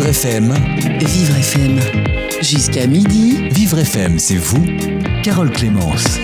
[0.00, 0.54] Vivre FM.
[1.04, 1.78] Vivre FM.
[2.40, 3.48] Jusqu'à midi.
[3.50, 4.64] Vivre FM, c'est vous,
[5.22, 6.18] Carole Clémence.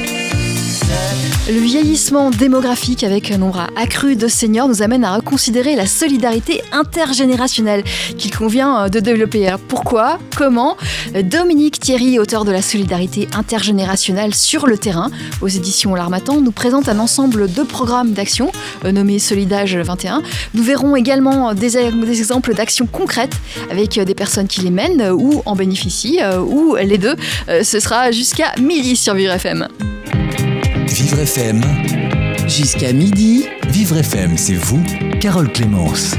[1.48, 6.60] Le vieillissement démographique avec un nombre accru de seniors nous amène à reconsidérer la solidarité
[6.72, 7.84] intergénérationnelle
[8.18, 9.54] qu'il convient euh, de développer.
[9.68, 10.18] Pourquoi?
[10.36, 10.76] Comment?
[11.22, 15.08] Dominique Thierry, auteur de la solidarité intergénérationnelle sur le terrain
[15.40, 18.50] aux éditions L'Armatan, nous présente un ensemble de programmes d'action
[18.84, 20.22] euh, nommés Solidage 21.
[20.54, 23.36] Nous verrons également des, exemples d'actions concrètes
[23.70, 27.14] avec des personnes qui les mènent ou en bénéficient euh, ou les deux.
[27.62, 29.68] Ce sera jusqu'à midi sur Vivre FM.
[31.16, 31.62] Vivre FM.
[32.46, 33.46] Jusqu'à midi.
[33.68, 34.84] Vivre FM, c'est vous,
[35.18, 36.14] Carole Clémence.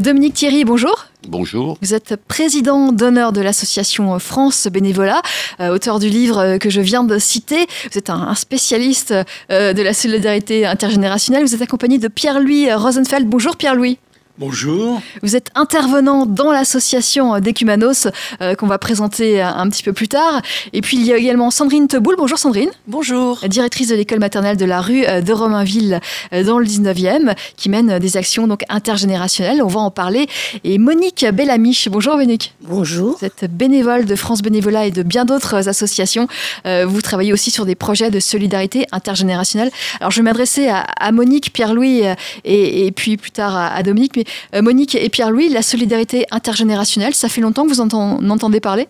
[0.00, 1.06] Dominique Thierry, bonjour.
[1.26, 1.76] Bonjour.
[1.82, 5.22] Vous êtes président d'honneur de l'association France Bénévolat,
[5.58, 7.66] euh, auteur du livre euh, que je viens de citer.
[7.90, 9.12] Vous êtes un, un spécialiste
[9.50, 11.42] euh, de la solidarité intergénérationnelle.
[11.42, 13.26] Vous êtes accompagné de Pierre-Louis Rosenfeld.
[13.26, 13.98] Bonjour Pierre-Louis.
[14.38, 15.00] Bonjour.
[15.22, 18.06] Vous êtes intervenant dans l'association d'Ecumanos
[18.42, 20.42] euh, qu'on va présenter un, petit peu plus tard.
[20.74, 22.16] Et puis il y a également Sandrine Teboul.
[22.18, 22.68] Bonjour Sandrine.
[22.86, 23.38] Bonjour.
[23.48, 26.00] Directrice de l'école maternelle de la rue euh, de Romainville
[26.34, 29.62] euh, dans le 19e qui mène des actions donc intergénérationnelles.
[29.62, 30.26] On va en parler.
[30.64, 31.88] Et Monique Bellamiche.
[31.88, 32.54] Bonjour Monique.
[32.60, 33.16] Bonjour.
[33.18, 36.28] Vous êtes bénévole de France Bénévolat et de bien d'autres associations.
[36.66, 39.70] Euh, vous travaillez aussi sur des projets de solidarité intergénérationnelle.
[40.00, 42.02] Alors je vais m'adresser à, à, Monique, Pierre-Louis
[42.44, 44.12] et, et, puis plus tard à, à Dominique.
[44.14, 48.88] Mais Monique et Pierre-Louis, la solidarité intergénérationnelle, ça fait longtemps que vous en entendez parler?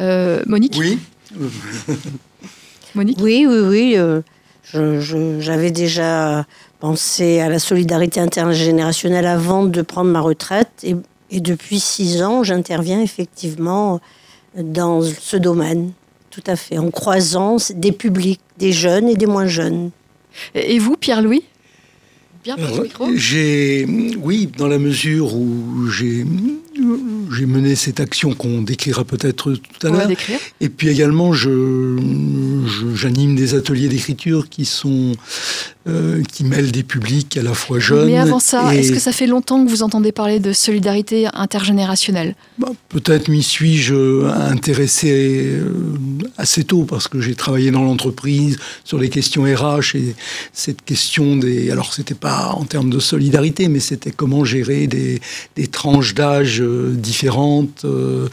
[0.00, 0.76] Euh, Monique?
[0.78, 0.98] Oui.
[2.94, 3.18] Monique?
[3.20, 3.96] Oui, oui, oui.
[3.96, 4.20] Euh,
[5.40, 6.46] J'avais déjà
[6.80, 10.70] pensé à la solidarité intergénérationnelle avant de prendre ma retraite.
[10.82, 10.96] Et,
[11.30, 14.00] et depuis six ans, j'interviens effectivement
[14.56, 15.92] dans ce domaine.
[16.30, 16.78] Tout à fait.
[16.78, 19.90] En croisant des publics, des jeunes et des moins jeunes.
[20.54, 21.44] Et vous, Pierre-Louis?
[23.16, 23.86] J'ai,
[24.20, 26.24] oui, dans la mesure où j'ai
[27.32, 30.08] j'ai mené cette action qu'on décrira peut-être tout à l'heure.
[30.60, 31.96] Et puis également, je,
[32.94, 35.12] j'anime des ateliers d'écriture qui sont
[35.88, 38.06] euh, qui mêlent des publics à la fois jeunes.
[38.06, 38.80] Mais avant ça, et...
[38.80, 42.34] est-ce que ça fait longtemps que vous entendez parler de solidarité intergénérationnelle?
[42.58, 45.72] Bah, Peut-être m'y suis-je intéressé euh,
[46.38, 50.16] assez tôt parce que j'ai travaillé dans l'entreprise sur les questions RH et
[50.52, 51.70] cette question des.
[51.70, 55.20] Alors, c'était pas en termes de solidarité, mais c'était comment gérer des,
[55.54, 56.60] des tranches d'âge
[56.96, 58.28] différentes euh,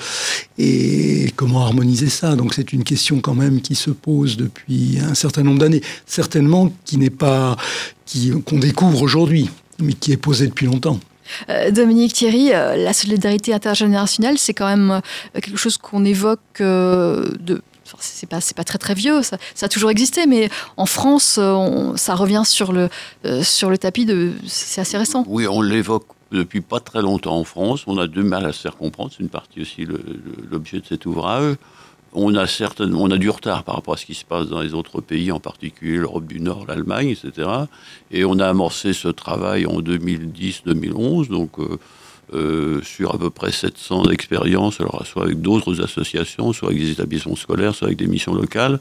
[0.58, 2.36] et comment harmoniser ça.
[2.36, 5.82] Donc c'est une question quand même qui se pose depuis un certain nombre d'années.
[6.06, 7.56] Certainement qui n'est pas
[8.46, 9.50] qu'on découvre aujourd'hui,
[9.80, 11.00] mais qui est posée depuis longtemps.
[11.50, 15.02] Euh, Dominique Thierry, euh, la solidarité intergénérationnelle, c'est quand même
[15.34, 17.62] quelque chose qu'on évoque de
[18.00, 21.38] c'est pas c'est pas très très vieux ça, ça, a toujours existé mais en France
[21.38, 22.90] on, ça revient sur le
[23.26, 27.38] euh, sur le tapis de c'est assez récent oui on l'évoque depuis pas très longtemps
[27.38, 29.88] en France on a du mal à se faire comprendre c'est une partie aussi
[30.50, 31.56] l'objet de cet ouvrage
[32.16, 34.62] on a certaines, on a du retard par rapport à ce qui se passe dans
[34.62, 37.50] les autres pays, en particulier l'Europe du Nord, l'Allemagne, etc.
[38.12, 41.80] Et on a amorcé ce travail en 2010-2011, donc euh,
[42.34, 47.36] euh, sur à peu près 700 expériences, soit avec d'autres associations, soit avec des établissements
[47.36, 48.80] scolaires, soit avec des missions locales.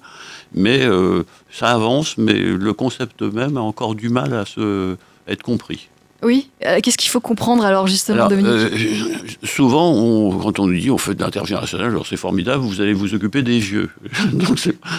[0.55, 4.97] Mais euh, ça avance, mais le concept même a encore du mal à se
[5.27, 5.89] être compris.
[6.23, 9.09] Oui, euh, qu'est-ce qu'il faut comprendre alors justement, alors, Dominique euh,
[9.43, 12.93] Souvent, on, quand on nous dit on fait de l'intergénérationnel, alors c'est formidable, vous allez
[12.93, 13.91] vous occuper des vieux.
[14.33, 14.59] Donc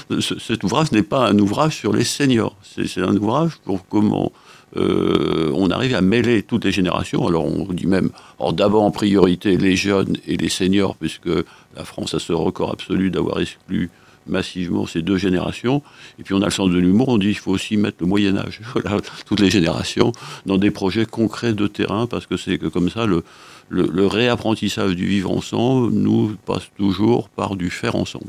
[0.09, 4.33] cet ouvrage n'est pas un ouvrage sur les seniors, c'est un ouvrage pour comment
[4.75, 7.25] euh, on arrive à mêler toutes les générations.
[7.25, 8.09] Alors on dit même,
[8.51, 11.29] d'abord en priorité les jeunes et les seniors, puisque
[11.77, 13.89] la France a ce record absolu d'avoir exclu
[14.27, 15.81] massivement ces deux générations.
[16.19, 18.07] Et puis on a le sens de l'humour, on dit qu'il faut aussi mettre le
[18.07, 20.11] Moyen Âge, voilà, toutes les générations,
[20.45, 23.23] dans des projets concrets de terrain, parce que c'est que comme ça, le,
[23.69, 28.27] le, le, réapprentissage du vivre ensemble nous passe toujours par du faire ensemble.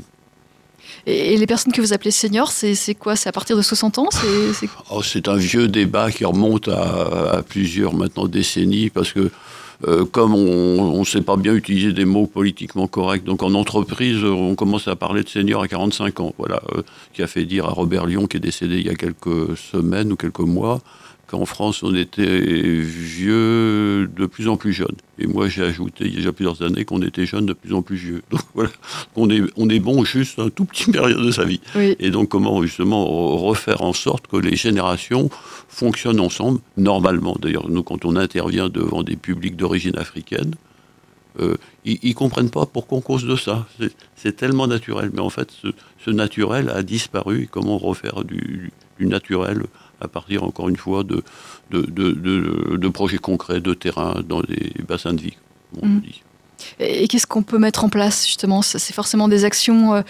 [1.07, 3.15] Et les personnes que vous appelez seniors, c'est quoi?
[3.15, 4.09] C'est à partir de 60 ans?
[4.53, 9.29] C'est oh, un vieux débat qui remonte à, à plusieurs maintenant décennies, parce que
[9.87, 14.23] euh, comme on ne sait pas bien utiliser des mots politiquement corrects, donc en entreprise,
[14.23, 16.81] on commence à parler de senior à 45 ans, voilà, euh,
[17.13, 20.11] qui a fait dire à Robert Lyon, qui est décédé il y a quelques semaines
[20.11, 20.81] ou quelques mois,
[21.27, 24.95] qu'en France, on était vieux de plus en plus jeune.
[25.17, 27.73] Et moi, j'ai ajouté il y a déjà plusieurs années qu'on était jeune de plus
[27.73, 28.21] en plus vieux.
[28.31, 28.69] Donc voilà,
[29.15, 31.61] on est, on est bon juste un tout petit période de sa vie.
[31.75, 31.95] Oui.
[31.99, 33.05] Et donc, comment justement
[33.37, 35.29] refaire en sorte que les générations
[35.67, 37.35] fonctionnent ensemble, normalement.
[37.39, 40.55] D'ailleurs, nous, quand on intervient devant des publics d'origine africaine,
[41.39, 43.67] euh, ils ne comprennent pas pourquoi on cause de ça.
[44.15, 45.11] C'est tellement naturel.
[45.13, 45.67] Mais en fait, ce,
[46.03, 47.49] ce, naturel a disparu.
[47.51, 49.63] Comment refaire du, du naturel
[50.01, 51.23] à partir, encore une fois, de,
[51.71, 55.37] de, projets concrets de terrain dans les bassins de vie,
[55.81, 56.01] on mmh.
[56.01, 56.21] dit.
[56.79, 58.61] Et qu'est-ce qu'on peut mettre en place justement?
[58.61, 60.03] C'est forcément des actions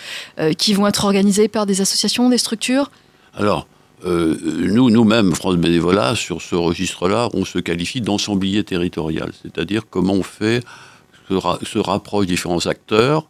[0.58, 2.92] qui vont être organisées par des associations, des structures?
[3.34, 3.68] Alors,
[4.06, 10.14] euh, nous, nous-mêmes, France Bénévolat, sur ce registre-là, on se qualifie d'ensemblier territorial, c'est-à-dire comment
[10.14, 10.62] on fait,
[11.28, 13.28] se, se rapprochent différents acteurs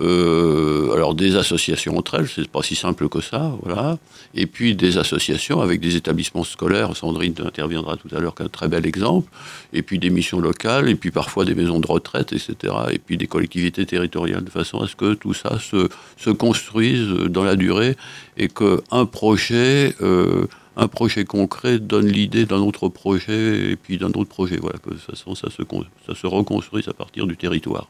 [0.00, 3.98] euh, alors des associations entre elles, c'est pas si simple que ça, voilà.
[4.34, 8.68] Et puis des associations avec des établissements scolaires, Sandrine interviendra tout à l'heure qu'un très
[8.68, 9.30] bel exemple,
[9.72, 12.74] et puis des missions locales, et puis parfois des maisons de retraite, etc.
[12.92, 15.88] Et puis des collectivités territoriales, de façon à ce que tout ça se,
[16.18, 17.96] se construise dans la durée
[18.36, 19.94] et qu'un projet...
[20.02, 20.46] Euh,
[20.78, 24.58] un projet concret donne l'idée d'un autre projet et puis d'un autre projet.
[24.58, 25.62] Voilà, que ça, ça, se,
[26.06, 27.88] ça se reconstruise à partir du territoire.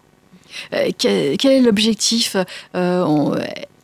[0.72, 2.36] Euh, quel, est l'objectif
[2.74, 3.34] euh,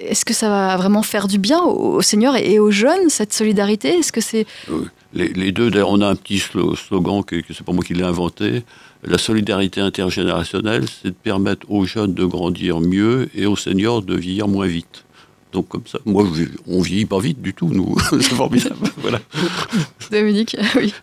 [0.01, 3.99] Est-ce que ça va vraiment faire du bien aux, seniors et aux jeunes, cette solidarité?
[3.99, 4.47] Est-ce que c'est...
[5.15, 8.03] Les, deux, d'ailleurs, on a un petit slogan, que, que c'est pas moi qui l'ai
[8.03, 8.63] inventé.
[9.05, 14.15] La solidarité intergénérationnelle, c'est de permettre aux jeunes de grandir mieux et aux seniors de
[14.15, 15.05] vieillir moins vite.
[15.53, 16.25] Donc comme ça, moi,
[16.67, 17.95] on vieillit pas vite du tout, nous.
[18.11, 18.77] c'est formidable.
[18.99, 19.21] voilà.
[20.11, 20.95] Dominique, oui.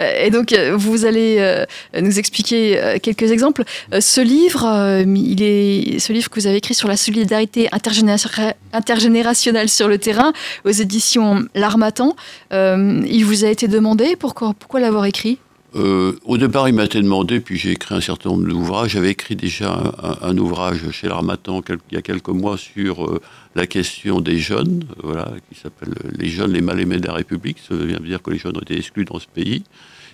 [0.00, 1.64] Euh, et donc, euh, vous allez euh,
[2.00, 3.64] nous expliquer quelques exemples.
[3.98, 9.88] Ce livre, il est, ce livre que vous avez écrit sur la solidarité intergénérationnelle sur
[9.88, 10.32] le terrain
[10.64, 12.16] aux éditions L'Armatan,
[12.50, 15.38] il vous a été demandé pourquoi, pourquoi l'avoir écrit?
[15.74, 18.90] Au départ, il m'a été demandé, puis j'ai écrit un certain nombre d'ouvrages.
[18.90, 23.20] J'avais écrit déjà un, ouvrage chez l'Armatan il y a quelques mois sur
[23.54, 27.58] la question des jeunes, voilà, qui s'appelle Les jeunes, les mal-aimés de la République.
[27.66, 29.62] Ça veut bien dire que les jeunes ont été exclus dans ce pays.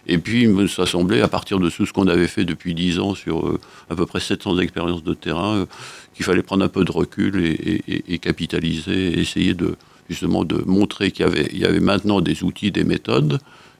[0.09, 3.15] Et puis, ça semblait, à partir de tout ce qu'on avait fait depuis dix ans
[3.15, 5.67] sur euh, à peu près 700 expériences de terrain, euh,
[6.15, 9.77] qu'il fallait prendre un peu de recul et, capitaliser, essayer de,
[10.09, 13.39] justement de montrer qu'il il y avait maintenant des outils, des méthodes,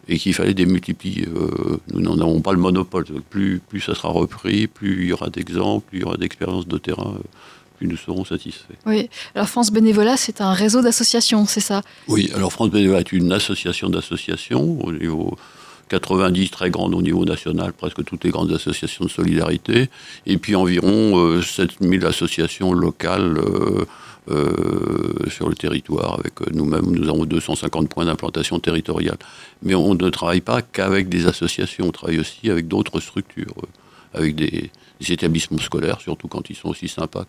[0.09, 1.27] et qu'il fallait les multiplier.
[1.27, 3.05] Euh, nous n'en avons pas le monopole.
[3.31, 6.67] Plus, plus ça sera repris, plus il y aura d'exemples, plus il y aura d'expériences
[6.67, 7.15] de terrain
[7.87, 8.75] nous serons satisfaits.
[8.87, 11.83] Oui, alors France Bénévolat, c'est un réseau d'associations, c'est ça?
[12.09, 15.37] Oui, alors France Bénévolat est une association d'associations au niveau
[15.89, 19.89] 90 très grandes au niveau national, presque toutes les grandes associations de solidarité,
[20.27, 23.41] et puis environ 7000 euh, associations locales
[24.31, 26.19] euh, euh, sur le territoire.
[26.19, 29.19] Avec nous-mêmes, nous avons 250 points d'implantation territoriale.
[29.63, 33.55] Mais on ne travaille pas qu'avec des associations, on travaille aussi avec d'autres structures,
[34.15, 37.25] avec des, des établissements scolaires, surtout quand ils sont aussi sympas.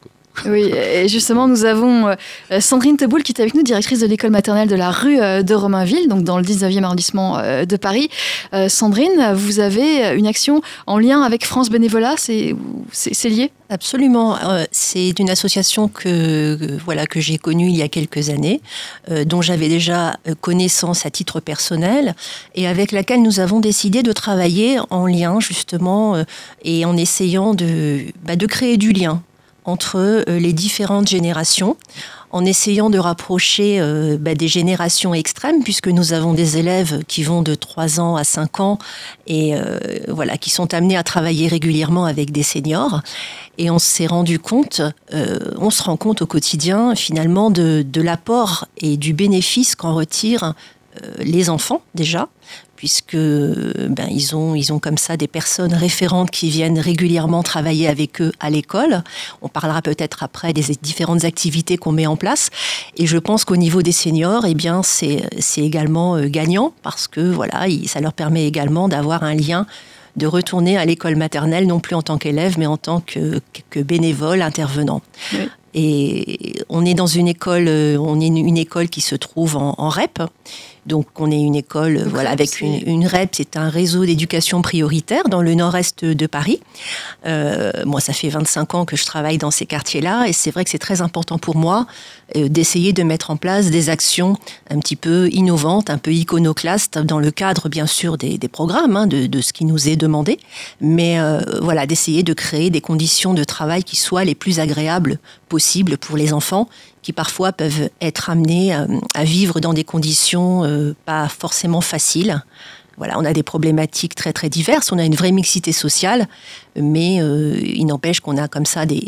[0.46, 4.32] Oui, et justement, nous avons euh, Sandrine Teboul qui est avec nous, directrice de l'école
[4.32, 8.10] maternelle de la rue euh, de Romainville, donc dans le 19e arrondissement euh, de Paris.
[8.68, 12.56] Sandrine, vous avez une action en lien avec France Bénévolat, c'est
[13.26, 13.52] lié?
[13.70, 14.38] Absolument.
[14.72, 18.62] C'est une association que, voilà, que j'ai connue il y a quelques années,
[19.26, 22.16] dont j'avais déjà connaissance à titre personnel,
[22.56, 26.24] et avec laquelle nous avons décidé de travailler en lien justement
[26.64, 27.59] et en essayant de,
[28.24, 29.22] bah, de créer du lien
[29.70, 31.78] entre euh, les différentes générations
[32.32, 37.24] en essayant de rapprocher euh, bah, des générations extrêmes, puisque nous avons des élèves qui
[37.24, 38.78] vont de 3 ans à 5 ans
[39.26, 39.80] et euh,
[40.10, 43.02] voilà, qui sont amenés à travailler régulièrement avec des seniors.
[43.58, 48.66] Et on s'est rendu compte, on se rend compte au quotidien finalement de, de l'apport
[48.78, 50.54] et du bénéfice qu'en retirent
[51.20, 52.30] les enfants déjà,
[52.80, 57.90] puisque ben, ils, ont, ils ont comme ça des personnes référentes qui viennent régulièrement travailler
[57.90, 59.04] avec eux à l'école.
[59.42, 62.52] On parlera peut-être après des différentes activités qu'on met en place.
[62.96, 67.10] Et je pense qu'au niveau des seniors, eh bien, c'est, c'est également euh, gagnant parce
[67.10, 69.66] que voilà, ça leur permet également d'avoir un lien
[70.16, 73.82] de retourner à l'école maternelle, non plus en tant qu'élève, mais en tant que, que
[73.82, 75.02] bénévole intervenant.
[75.74, 79.76] Et on est dans une école, euh, on est une, école qui se trouve en,
[79.78, 80.24] en REP,
[80.86, 85.28] donc, on est une école, voilà, avec une, une, REP, c'est un réseau d'éducation prioritaire
[85.30, 86.60] dans le nord-est de Paris.
[87.26, 90.64] Euh, moi, ça fait 25 ans que je travaille dans ces quartiers-là, et c'est vrai
[90.64, 91.86] que c'est très important pour moi
[92.36, 94.38] euh, d'essayer de mettre en place des actions
[94.70, 98.96] un petit peu innovantes, un peu iconoclastes, dans le cadre, bien sûr, des, des programmes,
[98.96, 100.40] hein, de, de, ce qui nous est demandé,
[100.82, 105.20] mais euh, voilà, d'essayer de créer des conditions de travail qui soient les plus agréables
[105.50, 106.70] possibles pour les enfants
[107.02, 112.44] qui parfois peuvent être amenés euh, à, vivre dans des conditions euh, pas forcément faciles.
[112.98, 116.28] Voilà, on a des problématiques très très diverses, on a une vraie mixité sociale,
[116.76, 119.08] mais euh, il n'empêche qu'on a comme ça des,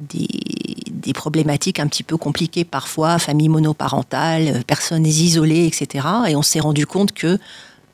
[0.00, 6.06] des, problématiques un petit peu compliquées parfois, famille monoparentale, personnes isolées, etc.
[6.28, 7.38] Et on s'est rendu compte que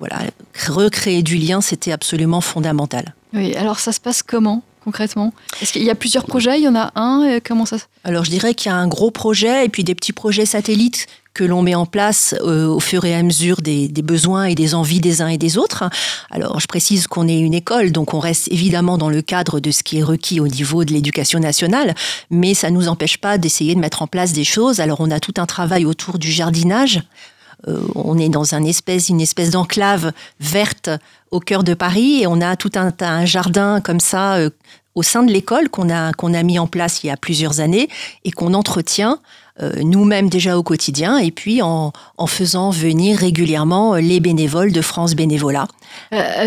[0.00, 0.18] voilà,
[0.66, 3.14] recréer du lien, c'était absolument fondamental.
[3.32, 4.62] Oui, alors ça se passe comment?
[4.88, 6.58] Concrètement Est-ce qu'il y a plusieurs projets?
[6.58, 9.10] Il y en a un Comment ça Alors je dirais qu'il y a un gros
[9.10, 13.14] projet et puis des petits projets satellites que l'on met en place au fur et
[13.14, 15.84] à mesure des, besoins et des envies des uns et des autres.
[16.30, 19.70] Alors, je précise qu'on est une école, donc on reste évidemment dans le cadre de
[19.70, 21.94] ce qui est requis au niveau de l'éducation nationale,
[22.30, 24.80] mais ça ne nous empêche pas d'essayer de mettre en place des choses.
[24.80, 27.02] Alors, on a tout un travail autour du jardinage.
[27.66, 30.90] Euh, on est dans une espèce d'enclave verte
[31.30, 34.50] au cœur de Paris et on a tout un, jardin comme ça euh,
[34.94, 37.60] au sein de l'école qu'on a, qu'on a mis en place il y a plusieurs
[37.60, 37.88] années
[38.24, 39.20] et qu'on entretient
[39.60, 44.82] euh, nous-mêmes déjà au quotidien et puis en, en, faisant venir régulièrement les bénévoles de
[44.82, 45.68] France Bénévolat.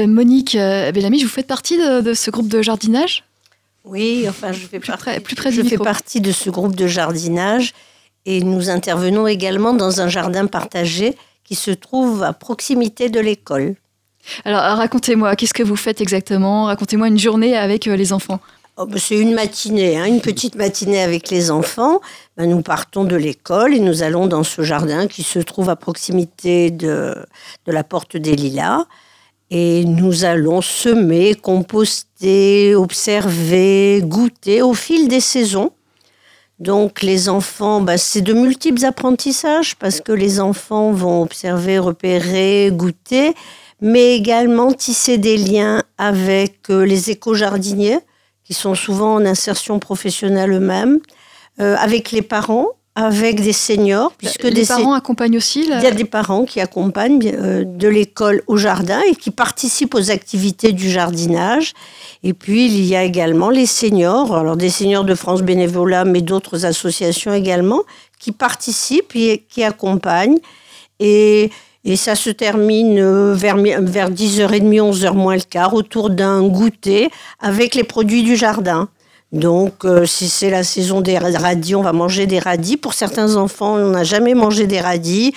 [0.07, 3.23] Monique Bellamy, vous faites partie de, ce groupe de jardinage?
[3.83, 6.87] Oui, enfin je fais, plus partie, plus près je fais partie de ce groupe de
[6.87, 7.73] jardinage
[8.25, 13.75] et nous intervenons également dans un jardin partagé qui se trouve à proximité de l'école.
[14.45, 16.65] Alors racontez-moi, qu'est-ce que vous faites exactement?
[16.65, 18.39] Racontez-moi une journée avec euh, les enfants.
[18.77, 21.99] Oh, ben, c'est une matinée, hein, une petite matinée avec les enfants.
[22.37, 25.75] Ben, nous partons de l'école et nous allons dans ce jardin qui se trouve à
[25.75, 27.15] proximité de,
[27.65, 28.85] de la porte des Lilas.
[29.49, 35.73] Et nous allons semer, composter, observer, goûter au fil des saisons.
[36.59, 42.69] Donc les enfants, bah, c'est de multiples apprentissages parce que les enfants vont observer, repérer,
[42.71, 43.33] goûter,
[43.81, 47.99] mais également tisser des liens avec euh, les éco-jardiniers
[48.43, 50.99] qui sont souvent en insertion professionnelle eux-mêmes,
[51.59, 54.11] euh, avec les parents avec des seniors.
[54.17, 58.43] Puisque les parents accompagnent aussi Il y a des parents qui accompagnent euh, de l'école
[58.47, 61.73] au jardin et qui participent aux activités du jardinage.
[62.23, 66.21] Et puis, il y a également les seniors, alors des seniors de France Bénévolat, mais
[66.21, 67.81] d'autres associations également,
[68.19, 70.39] qui participent et qui accompagnent.
[70.99, 71.49] Et,
[71.83, 77.09] et ça se termine euh, vers, vers 10h30, 11h moins le quart, autour d'un goûter
[77.39, 78.89] avec les produits du jardin.
[79.31, 82.75] Donc, euh, si c'est la saison des radis, on va manger des radis.
[82.75, 85.33] Pour certains enfants, on n'a jamais mangé des radis.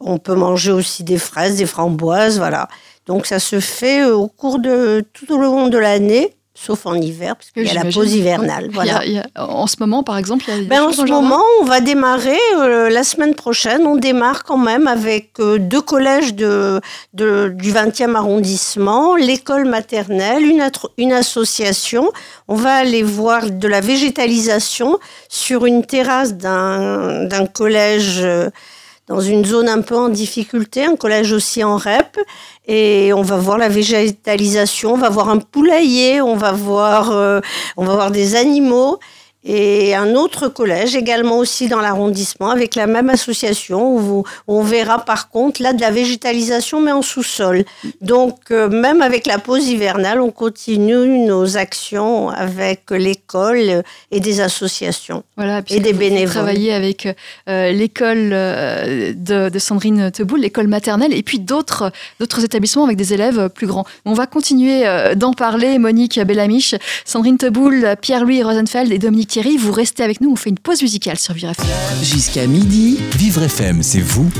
[0.00, 2.68] On peut manger aussi des fraises, des framboises, voilà.
[3.06, 6.94] Donc, ça se fait euh, au cours de tout au long de l'année sauf en
[6.94, 8.68] hiver, parce qu'il y a la pause hivernale.
[8.72, 9.02] Voilà.
[9.36, 12.38] en ce moment, par exemple, il y a ben, En ce moment, on va démarrer
[12.56, 13.86] euh, la semaine prochaine.
[13.86, 16.80] On démarre quand même avec euh, deux collèges de,
[17.12, 22.12] de, du 20e arrondissement, l'école maternelle, une, une association.
[22.46, 28.50] On va aller voir de la végétalisation sur une terrasse d'un collège euh,
[29.06, 32.18] dans une zone un peu en difficulté, un collège aussi en REP.
[32.66, 37.40] Et on va voir la végétalisation, on va voir un poulailler, on va voir, euh,
[37.76, 38.98] on va voir des animaux
[39.44, 45.04] et un autre collège également aussi dans l'arrondissement avec la même association où, on verra
[45.04, 47.64] par contre là de la végétalisation mais en sous-sol.
[48.00, 54.40] Donc euh, même avec la pause hivernale, on continue nos actions avec l'école et des
[54.40, 56.32] associations voilà, et des bénévoles.
[56.32, 57.08] Travailler avec
[57.48, 63.12] euh, l'école euh, de, Sandrine Teboul, l'école maternelle et puis d'autres d'autres établissements avec des
[63.12, 63.84] élèves plus grands.
[64.06, 64.84] On va continuer
[65.16, 65.78] d'en parler.
[65.78, 66.74] Monique Bellamiche,
[67.04, 70.80] Sandrine Teboul, Pierre-Louis Rosenfeld et Dominique Thierry, vous restez avec nous, on fait une pause
[70.80, 71.66] musicale sur Vivre FM.
[72.04, 74.30] Jusqu'à midi, Vivre FM, c'est vous,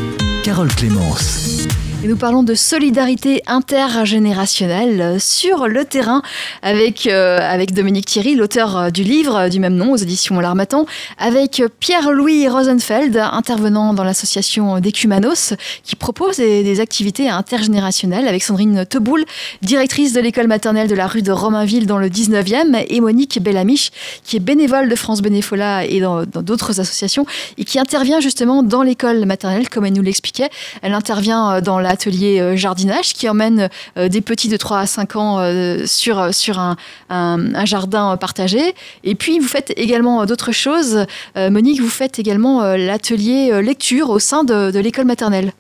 [0.45, 1.67] Carole Clémence.
[2.05, 6.21] Et nous parlons de solidarité intergénérationnelle sur le terrain
[6.61, 10.85] avec, euh, avec Dominique Thierry, l'auteur euh, du livre du même nom aux éditions L'Armatan,
[11.17, 19.25] avec Pierre-Louis Rosenfeld, intervenant dans l'association Decumanos, qui propose des, activités intergénérationnelles avec Sandrine Teboul,
[19.63, 23.93] directrice de l'école maternelle de la rue de Romainville dans le 19e, et Monique Bellamiche,
[24.25, 27.25] qui est bénévole de France Bénéfola et dans d'autres associations,
[27.57, 30.51] et qui intervient justement dans l'école maternelle, comme elle nous l'expliquait.
[30.83, 34.81] Elle intervient euh, dans la atelier euh, jardinage qui emmène euh, des petits de 3
[34.81, 36.77] à 5 ans euh, sur, sur un,
[37.09, 38.75] un, jardin partagé.
[39.05, 41.07] Et puis, vous faites également d'autres choses.
[41.37, 45.53] Monique, vous faites également l'atelier lecture au sein de, de l'école maternelle.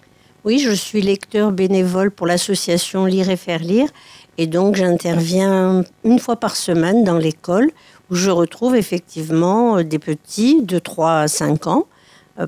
[0.44, 3.88] Oui, je suis lecteur bénévole pour l'association Lire et faire lire.
[4.36, 7.70] Et donc, j'interviens une fois par semaine dans l'école
[8.10, 11.86] où je retrouve effectivement des petits de 3 à 5 ans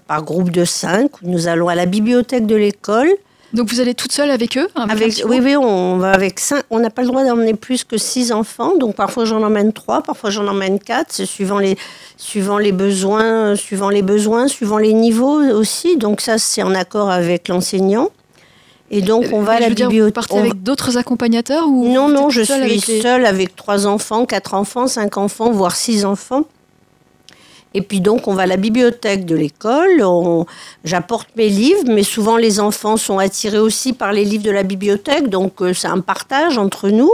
[0.06, 1.10] par groupe de 5.
[1.22, 3.08] Nous allons à la bibliothèque de l'école
[3.56, 6.62] donc vous allez toute seule avec eux avec, Oui, oui, on va avec cinq.
[6.70, 8.76] On n'a pas le droit d'emmener plus que six enfants.
[8.76, 11.76] Donc parfois j'en emmène trois, parfois j'en emmène quatre, suivant les,
[12.16, 15.96] suivant les besoins, suivant les besoins, suivant les niveaux aussi.
[15.96, 18.10] Donc ça c'est en accord avec l'enseignant.
[18.90, 20.04] Et donc on va à la bibliothèque.
[20.04, 24.54] Vous partez avec d'autres accompagnateurs ou Non, non, je suis seule avec trois enfants, quatre
[24.54, 26.44] enfants, cinq enfants, voire six enfants.
[27.74, 30.02] Et puis donc, on va à la bibliothèque de l'école,
[30.84, 34.62] j'apporte mes livres, mais souvent les enfants sont attirés aussi par les livres de la
[34.62, 37.12] bibliothèque, donc euh, c'est un partage entre nous.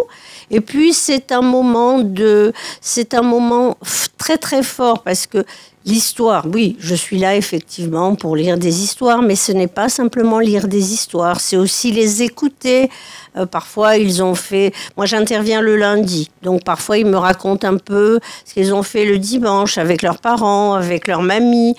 [0.50, 3.76] Et puis c'est un moment de, c'est un moment
[4.18, 5.44] très très fort parce que
[5.84, 10.38] L'histoire, oui, je suis là effectivement pour lire des histoires, mais ce n'est pas simplement
[10.38, 12.88] lire des histoires, c'est aussi les écouter.
[13.36, 14.72] Euh, parfois, ils ont fait.
[14.96, 19.04] Moi, j'interviens le lundi, donc parfois ils me racontent un peu ce qu'ils ont fait
[19.04, 21.74] le dimanche avec leurs parents, avec leur mamie.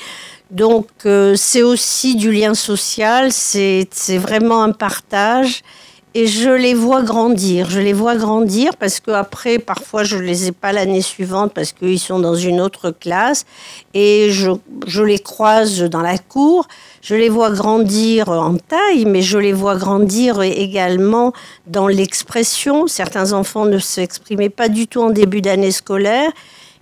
[0.51, 5.63] Donc, euh, c'est aussi du lien social, c'est vraiment un partage
[6.15, 7.69] et je les vois grandir.
[7.69, 11.71] Je les vois grandir parce que après, parfois, je les ai pas l'année suivante parce
[11.71, 13.45] qu'ils sont dans une autre classe
[13.95, 16.67] et je, les croise dans la cour.
[17.01, 21.33] Je les vois grandir en taille, mais je les vois grandir également
[21.65, 22.85] dans l'expression.
[22.87, 26.31] Certains enfants ne s'exprimaient pas du tout en début d'année scolaire.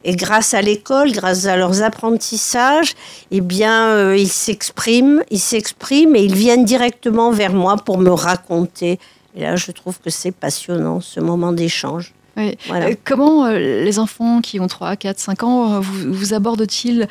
[0.03, 2.95] Et grâce à l'école, grâce à leurs apprentissages,
[3.29, 8.09] eh bien, euh, ils s'expriment, ils s'expriment et ils viennent directement vers moi pour me
[8.09, 8.99] raconter
[9.35, 12.13] et là, je trouve que c'est passionnant, ce moment d'échange.
[12.37, 17.07] Euh, comment euh, les enfants qui ont 3, 4, 5 ans euh, vous, vous abordent-ils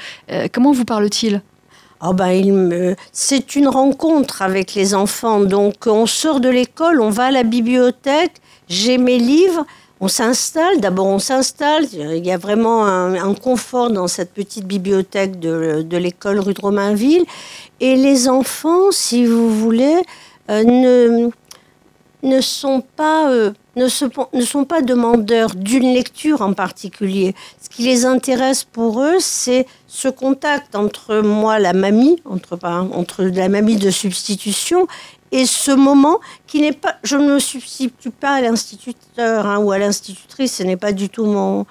[0.52, 1.42] Comment vous parlent-ils?
[2.02, 5.40] Oh ben, c'est une rencontre avec les enfants.
[5.40, 8.32] Donc, on sort de l'école, on va à la bibliothèque,
[8.70, 9.66] j'ai mes livres,
[10.00, 10.80] on s'installe.
[10.80, 11.84] D'abord, on s'installe.
[11.92, 16.60] Il y a vraiment un, confort dans cette petite bibliothèque de, de l'école rue de
[16.62, 17.26] Romainville.
[17.80, 20.00] Et les enfants, si vous voulez,
[20.48, 21.28] ne
[22.22, 27.34] ne sont pas, euh, ne, sont pas demandeurs d'une lecture en particulier.
[27.60, 33.24] Ce qui les intéresse pour eux, c'est ce contact entre moi, la mamie, entre, entre
[33.24, 34.86] la mamie de substitution,
[35.32, 39.70] et ce moment qui n'est pas, je ne me substitue pas à l'instituteur hein, ou
[39.70, 41.66] à l'institutrice, ce n'est pas du tout mon,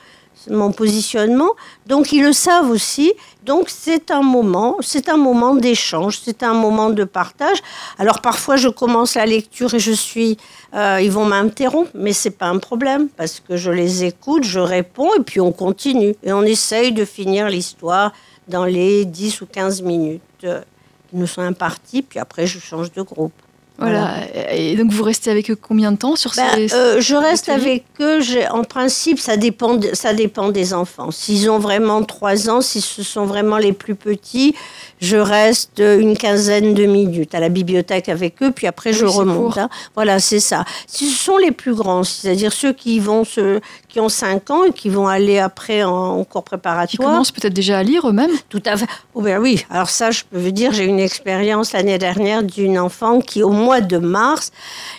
[0.49, 1.51] mon positionnement.
[1.87, 3.13] Donc ils le savent aussi.
[3.45, 7.57] Donc c'est un moment, c'est un moment d'échange, c'est un moment de partage.
[7.97, 10.37] Alors parfois je commence la lecture et je suis,
[10.73, 14.59] euh, ils vont m'interrompre, mais c'est pas un problème parce que je les écoute, je
[14.59, 18.13] réponds et puis on continue et on essaye de finir l'histoire
[18.47, 23.01] dans les 10 ou 15 minutes qui nous sont impartis, puis après je change de
[23.01, 23.33] groupe.
[23.79, 24.15] Voilà.
[24.51, 27.49] Et donc vous restez avec eux combien de temps sur ben, ces, euh, Je reste
[27.49, 28.19] avec eux.
[28.51, 31.11] En principe, ça dépend, ça dépend des enfants.
[31.11, 34.55] S'ils ont vraiment 3 ans, si ce sont vraiment les plus petits,
[34.99, 39.57] je reste une quinzaine de minutes à la bibliothèque avec eux, puis après je remonte.
[39.57, 39.69] Hein.
[39.95, 40.65] Voilà, c'est ça.
[40.87, 44.63] Si ce sont les plus grands, c'est-à-dire ceux qui vont se, qui ont 5 ans
[44.65, 46.87] et qui vont aller après en, cours préparatoire.
[46.87, 48.87] Qui commencent peut-être déjà à lire eux-mêmes Tout à fait.
[49.13, 52.77] Oh ben oui, alors ça, je peux vous dire, j'ai une expérience l'année dernière d'une
[52.77, 54.51] enfant qui, au mois de mars,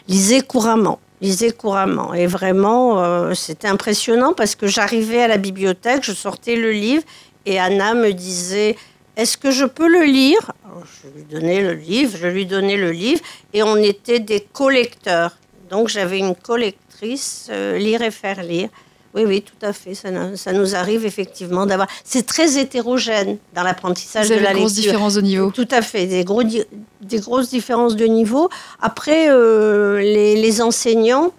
[0.06, 2.14] lisait couramment lisait couramment.
[2.14, 7.02] Et vraiment, euh, c'était impressionnant parce que j'arrivais à la bibliothèque, je sortais le livre
[7.44, 8.74] et Anna me disait
[9.16, 10.52] est-ce que je peux le lire?
[11.02, 13.20] Je lui donnais le livre, je lui donnais le livre,
[13.52, 15.36] et on était des collecteurs.
[15.68, 18.70] Donc j'avais une collectrice, euh, lire et faire lire.
[19.14, 19.94] Oui, oui, tout à fait.
[19.94, 21.88] Ça, ça nous arrive effectivement d'avoir.
[22.04, 24.54] C'est très hétérogène dans l'apprentissage de la lecture.
[24.54, 25.50] Des grosses différences de niveau.
[25.50, 28.48] Tout à fait, des, gros des grosses différences de niveau.
[28.80, 31.32] Après, euh, les, enseignants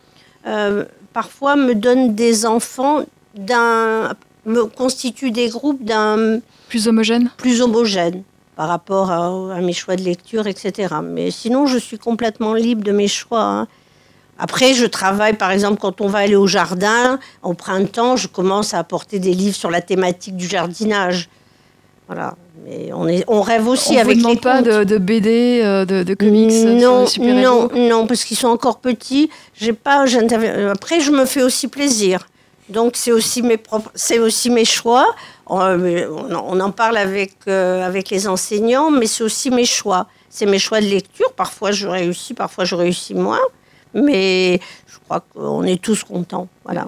[0.47, 3.05] euh, parfois me donnent des enfants
[3.35, 4.13] d'un,
[4.45, 8.23] me constituent des groupes d'un plus homogène Plus homogène
[8.55, 10.95] par rapport à, mes choix de lecture, etc.
[11.03, 13.43] Mais sinon, je suis complètement libre de mes choix.
[13.43, 13.67] Hein.
[14.43, 18.73] Après, je travaille, par exemple, quand on va aller au jardin, au printemps, je commence
[18.73, 21.29] à apporter des livres sur la thématique du jardinage.
[22.07, 22.33] Voilà.
[22.65, 26.01] Mais on, est, on rêve aussi on avec vous demande pas de, BD, euh, de,
[26.01, 29.29] de comics euh, Non, non, non, parce qu'ils sont encore petits.
[29.53, 30.05] J'ai pas,
[30.71, 32.27] Après, je me fais aussi plaisir.
[32.67, 33.59] Donc c'est aussi mes
[33.95, 35.05] c'est aussi mes choix.
[35.45, 40.07] On, en parle avec euh, avec les enseignants, mais c'est aussi mes choix.
[40.29, 41.33] C'est mes choix de lecture.
[41.33, 43.41] Parfois je réussis, parfois je réussis moins,
[43.93, 46.47] mais je crois qu'on est tous contents.
[46.65, 46.87] Voilà.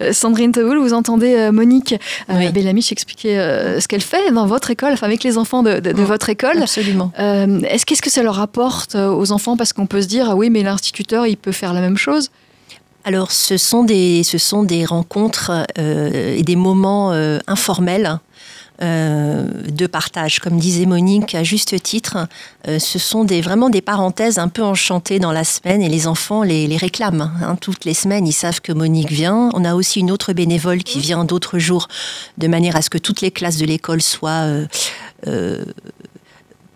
[0.00, 1.94] Euh, Sandrine Taoul, vous entendez euh, Monique
[2.30, 2.48] oui.
[2.90, 3.36] expliquer
[3.78, 6.62] ce qu'elle fait dans votre école, enfin avec les enfants de, votre école.
[6.62, 7.12] Absolument.
[7.18, 9.56] Est-ce qu'est-ce que ça leur apporte aux enfants?
[9.56, 12.30] Parce qu'on peut se dire, ah oui, mais l'instituteur, il peut faire la même chose.
[13.06, 18.18] Alors, ce sont des, ce sont des rencontres euh, et des moments euh, informels.
[18.82, 22.28] Euh, de partage, comme disait Monique à juste titre,
[22.66, 26.76] ce sont vraiment des parenthèses un peu enchantées dans la semaine et les enfants les,
[26.76, 27.32] réclament.
[27.42, 27.56] Hein.
[27.60, 29.50] Toutes les semaines, ils savent que Monique vient.
[29.54, 31.88] On a aussi une autre bénévole qui vient d'autres jours,
[32.38, 34.46] de manière à ce que toutes les classes de l'école soient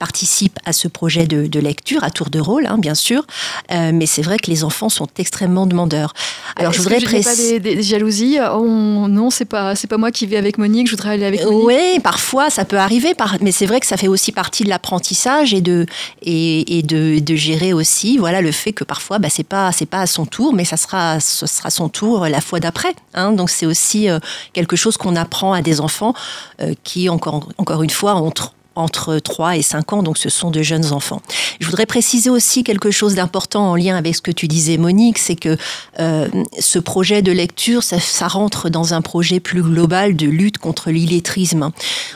[0.01, 3.23] participent à ce projet de, lecture à tour de rôle, hein, bien sûr.
[3.71, 6.15] Euh, mais c'est vrai que les enfants sont extrêmement demandeurs.
[6.57, 7.61] Alors, je voudrais préciser.
[7.61, 10.93] Des, des, jalousies oh, Non, c'est pas, c'est pas moi qui vais avec Monique, je
[10.93, 11.67] voudrais aller avec Monique?
[11.67, 13.15] Oui, parfois, ça peut arriver.
[13.43, 15.85] Mais c'est vrai que ça fait aussi partie de l'apprentissage et, de,
[16.23, 20.01] et, de, de, gérer aussi voilà, le fait que parfois, bah, c'est pas, c'est pas
[20.01, 22.95] à son tour, mais ça sera, ce sera son tour la fois d'après.
[23.13, 23.33] Hein.
[23.33, 24.19] Donc, c'est aussi euh,
[24.55, 26.15] quelque chose qu'on apprend à des enfants
[26.63, 28.33] euh, qui, encore, encore une fois, ont
[28.76, 31.22] entre 3 et 5 ans, donc ce sont de jeunes enfants.
[31.61, 35.18] Je voudrais préciser aussi quelque chose d'important en lien avec ce que tu disais, Monique,
[35.18, 35.56] c'est que
[35.98, 36.28] euh,
[36.59, 41.70] ce projet de lecture, ça, rentre dans un projet plus global de lutte contre l'illettrisme.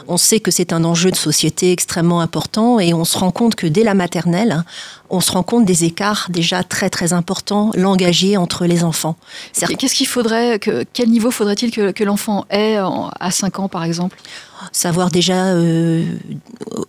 [0.07, 3.57] On sait que c'est un enjeu de société extrêmement important et on se rend compte
[3.57, 4.63] que dès la maternelle,
[5.11, 9.17] on se rend compte des écarts déjà très très importants langagiers entre les enfants.
[9.79, 13.85] Qu'est-ce qu'il faudrait, que, quel niveau faudrait-il que, que l'enfant ait à 5 ans par
[13.85, 14.17] exemple?
[14.73, 16.05] Savoir déjà euh,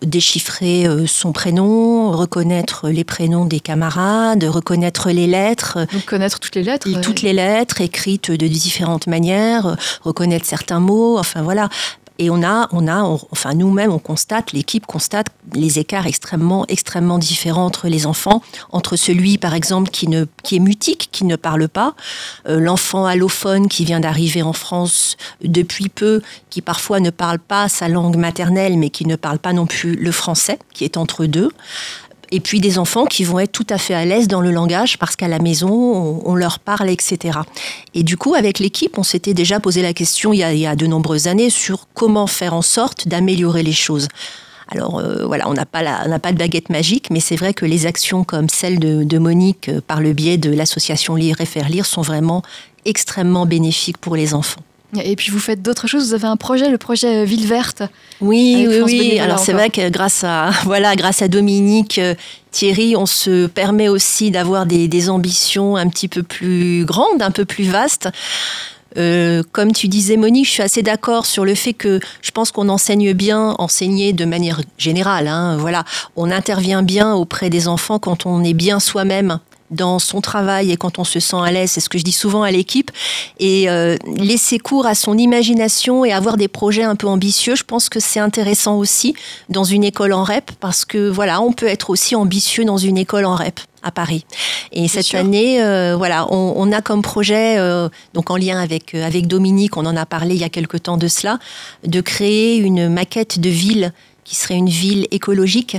[0.02, 5.86] déchiffrer euh, son prénom, reconnaître les prénoms des camarades, reconnaître les lettres.
[5.92, 11.18] Donc connaître toutes les lettres Toutes les lettres écrites de différentes manières, reconnaître certains mots,
[11.18, 11.70] enfin voilà.
[12.18, 17.18] Et on a, on a, enfin nous-mêmes, on constate, l'équipe constate les écarts extrêmement, extrêmement
[17.18, 21.36] différents entre les enfants, entre celui, par exemple, qui ne, qui est mutique, qui ne
[21.36, 21.96] parle pas,
[22.48, 27.68] euh, l'enfant allophone qui vient d'arriver en France depuis peu, qui parfois ne parle pas
[27.68, 31.26] sa langue maternelle, mais qui ne parle pas non plus le français, qui est entre
[31.26, 31.52] deux
[32.32, 34.98] et puis des enfants qui vont être tout à fait à l'aise dans le langage
[34.98, 37.40] parce qu'à la maison, on, leur parle, etc.
[37.94, 40.88] Et du coup, avec l'équipe, on s'était déjà posé la question il y, a, de
[40.88, 44.08] nombreuses années sur comment faire en sorte d'améliorer les choses.
[44.68, 45.84] Alors euh, voilà, on n'a pas,
[46.20, 49.82] pas de baguette magique, mais c'est vrai que les actions comme celle de, Monique euh,
[49.86, 52.42] par le biais de l'association Lire et Faire Lire sont vraiment
[52.84, 54.62] extrêmement bénéfiques pour les enfants.
[55.04, 56.08] Et puis vous faites d'autres choses.
[56.08, 57.84] Vous avez un projet, le projet Ville Verte.
[58.22, 59.20] Oui, oui, oui.
[59.20, 62.16] Alors c'est vrai que grâce à voilà, grâce à Dominique, euh,
[62.52, 67.46] Thierry, on se permet aussi d'avoir des, ambitions un petit peu plus grandes, un peu
[67.46, 68.10] plus vastes.
[68.98, 72.52] Euh, comme tu disais, Monique, je suis assez d'accord sur le fait que je pense
[72.52, 75.28] qu'on enseigne bien, enseigner de manière générale.
[75.28, 75.84] Hein, voilà,
[76.16, 79.40] on intervient bien auprès des enfants quand on est bien soi-même
[79.76, 82.12] dans son travail et quand on se sent à l'aise, c'est ce que je dis
[82.12, 82.92] souvent à l'équipe,
[83.40, 87.64] et euh, laisser cours à son imagination et avoir des projets un peu ambitieux, je
[87.64, 89.16] pense que c'est intéressant aussi
[89.50, 92.98] dans une école en REP, parce que voilà, on peut être aussi ambitieux dans une
[92.98, 94.26] école en REP à Paris.
[94.72, 99.28] Et cette année, euh, voilà, on, a comme projet, euh, donc en lien avec, avec
[99.28, 101.38] Dominique, on en a parlé il y a quelque temps de cela,
[101.86, 105.78] de créer une maquette de ville qui serait une ville écologique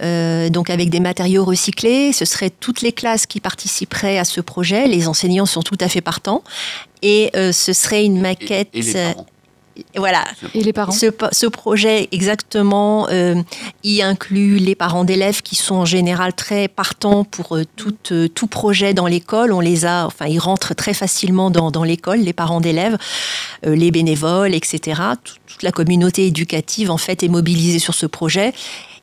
[0.00, 2.12] euh, donc avec des matériaux recyclés.
[2.12, 4.86] Ce seraient toutes les classes qui participeraient à ce projet.
[4.86, 6.42] Les enseignants sont tout à fait partants.
[7.02, 8.68] Et euh, ce serait une maquette.
[8.74, 9.14] Et, les
[9.96, 10.24] voilà.
[10.54, 13.36] Et les parents ce, projet, exactement, euh,
[13.84, 18.92] y inclut les parents d'élèves qui sont en général très partants pour tout, tout projet
[18.92, 19.50] dans l'école.
[19.50, 22.98] On les a, enfin, ils rentrent très facilement dans, dans l'école, les parents d'élèves,
[23.64, 25.00] les bénévoles, etc.
[25.46, 28.52] toute la communauté éducative, en fait, est mobilisée sur ce projet.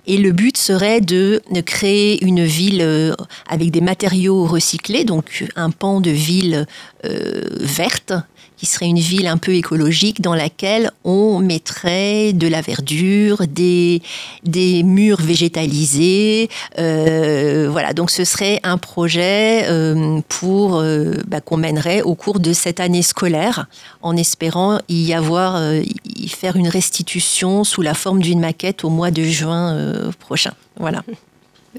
[0.10, 3.14] Et le but serait de, créer une ville euh,
[3.48, 6.66] avec des matériaux recyclés, donc un pan de ville
[7.06, 8.14] euh, verte
[8.60, 14.02] qui serait une ville un peu écologique dans laquelle on mettrait de la verdure, des,
[14.44, 16.50] des murs végétalisés.
[16.78, 22.42] Euh, voilà, donc ce serait un projet euh, pour euh, bah, qu'on mènerait au cours
[22.42, 23.68] de cette année scolaire,
[24.02, 25.74] en espérant y avoir,
[26.06, 30.52] y faire une restitution sous la forme d'une maquette au mois de juin prochain.
[30.78, 31.02] Voilà.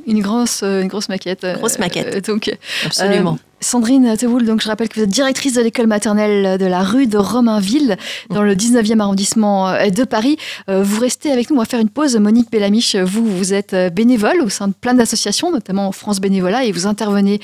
[0.06, 1.46] Une grosse, une grosse maquette.
[1.58, 2.26] Grosse maquette.
[2.26, 3.38] donc, absolument.
[3.60, 7.06] Sandrine Tevoul, donc je rappelle que vous êtes directrice de l'école maternelle de la rue
[7.06, 7.98] de Romainville,
[8.30, 10.38] dans le 19e arrondissement euh, de Paris.
[10.70, 12.16] Euh, vous restez avec nous, on va faire une pause.
[12.16, 16.64] Monique Bellamiche, vous, vous êtes euh, bénévole au sein de plein d'associations, notamment France Bénévolat,
[16.64, 17.40] et vous intervenez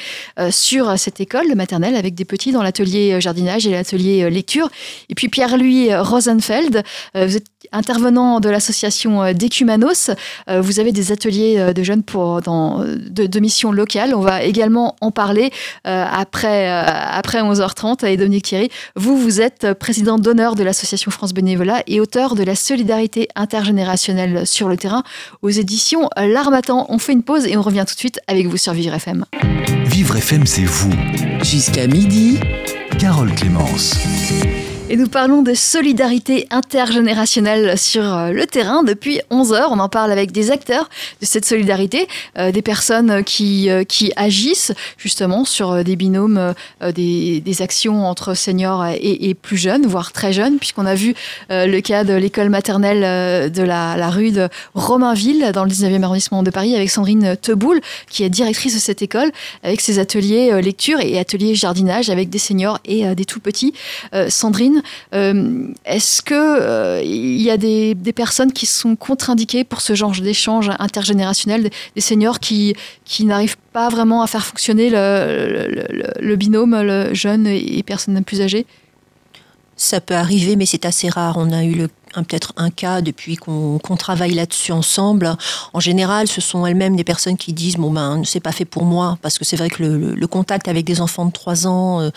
[0.50, 4.68] sur cette école maternelle avec des petits dans l'atelier jardinage et l'atelier lecture.
[5.08, 6.82] Et puis Pierre-Louis Rosenfeld,
[7.14, 10.10] vous êtes intervenant de l'association Decumanos.
[10.48, 14.14] Vous avez des ateliers de jeunes pour, dans, de, de missions locales.
[14.14, 15.50] On va également en parler
[15.84, 18.70] après, euh, après 11h30 et Dominique Thierry.
[18.94, 24.46] Vous, vous êtes président d'honneur de l'association France Bénévolat et auteur de la solidarité intergénérationnelle
[24.46, 25.02] sur le terrain
[25.42, 26.86] aux éditions L'Armatan.
[26.88, 29.24] On fait une pause et on revient tout de suite avec vous sur Vivre FM.
[29.86, 30.92] Vivre FM, c'est vous.
[31.42, 32.38] Jusqu'à midi.
[32.98, 33.94] Carole Clémence.
[34.88, 39.70] Et nous parlons de solidarité intergénérationnelle sur euh, le terrain depuis 11 heures.
[39.72, 40.88] On en parle avec des acteurs
[41.20, 42.06] de cette solidarité,
[42.38, 46.54] euh, des personnes qui, euh, qui agissent justement sur des binômes,
[46.94, 51.14] des, actions entre seniors et, et, plus jeunes, voire très jeunes, puisqu'on a vu
[51.48, 56.42] le cas de l'école maternelle de la, la, rue de Romainville, dans le 19e arrondissement
[56.42, 59.30] de Paris, avec Sandrine Teboul, qui est directrice de cette école,
[59.62, 63.72] avec ses ateliers lecture et ateliers jardinage avec des seniors et des tout petits.
[64.28, 64.75] Sandrine,
[65.14, 70.12] euh, est-ce qu'il euh, il y a des, personnes qui sont contre-indiquées pour ce genre
[70.12, 77.14] d'échange intergénérationnel, des, seniors qui, qui n'arrivent pas vraiment à faire fonctionner le, binôme, le
[77.14, 78.66] jeune et, personnes plus âgées?
[79.76, 81.36] Ça peut arriver, mais c'est assez rare.
[81.36, 81.88] On a eu
[82.22, 85.36] peut-être un cas depuis qu'on travaille là-dessus ensemble.
[85.72, 88.84] En général, ce sont elles-mêmes des personnes qui disent bon ben c'est pas fait pour
[88.84, 92.10] moi parce que c'est vrai que le, contact avec des enfants de 3 ans euh,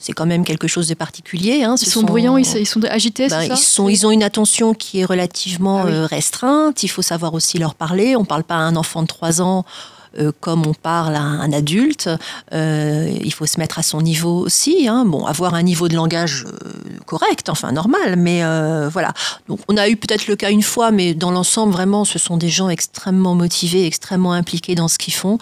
[0.00, 1.62] c'est quand même quelque chose de particulier.
[1.62, 1.76] Hein.
[1.80, 4.72] Ils sont, bruyants, ils, sont agités, ben, c'est ça ils, sont, ils ont une attention
[4.72, 6.82] qui est relativement ah euh, restreinte.
[6.82, 8.16] Il faut savoir aussi leur parler.
[8.16, 9.66] On ne parle pas à un enfant de 3 ans
[10.18, 12.08] euh, comme on parle à un adulte.
[12.52, 14.88] Euh, il faut se mettre à son niveau aussi.
[14.88, 15.04] Hein.
[15.06, 16.70] Bon, avoir un niveau de langage euh,
[17.06, 18.42] correct, enfin normal, mais
[18.88, 19.12] voilà.
[19.48, 22.36] Donc, on a eu peut-être le cas une fois, mais dans l'ensemble, vraiment, ce sont
[22.36, 25.38] des gens extrêmement motivés, extrêmement impliqués dans ce qu'ils font.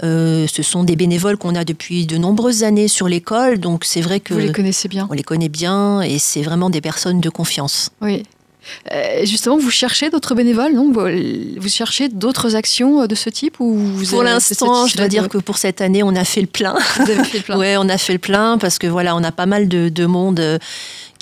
[0.00, 4.20] ce sont des bénévoles qu'on a depuis de nombreuses années sur l'école, donc c'est vrai
[4.20, 5.06] que vous les connaissez bien?
[5.10, 7.90] On les connaît bien, et c'est vraiment des personnes de confiance.
[8.00, 8.24] Oui.
[8.90, 13.60] Euh, justement, vous cherchez d'autres bénévoles, non Vous cherchez d'autres actions euh, de ce type
[13.60, 16.46] ou vous Pour l'instant, je dois dire que pour cette année, on a fait le
[16.46, 16.76] plein.
[16.96, 17.58] Vous avez fait le plein.
[17.58, 20.06] ouais, on a fait le plein parce que voilà, on a pas mal de, de
[20.06, 20.58] monde euh,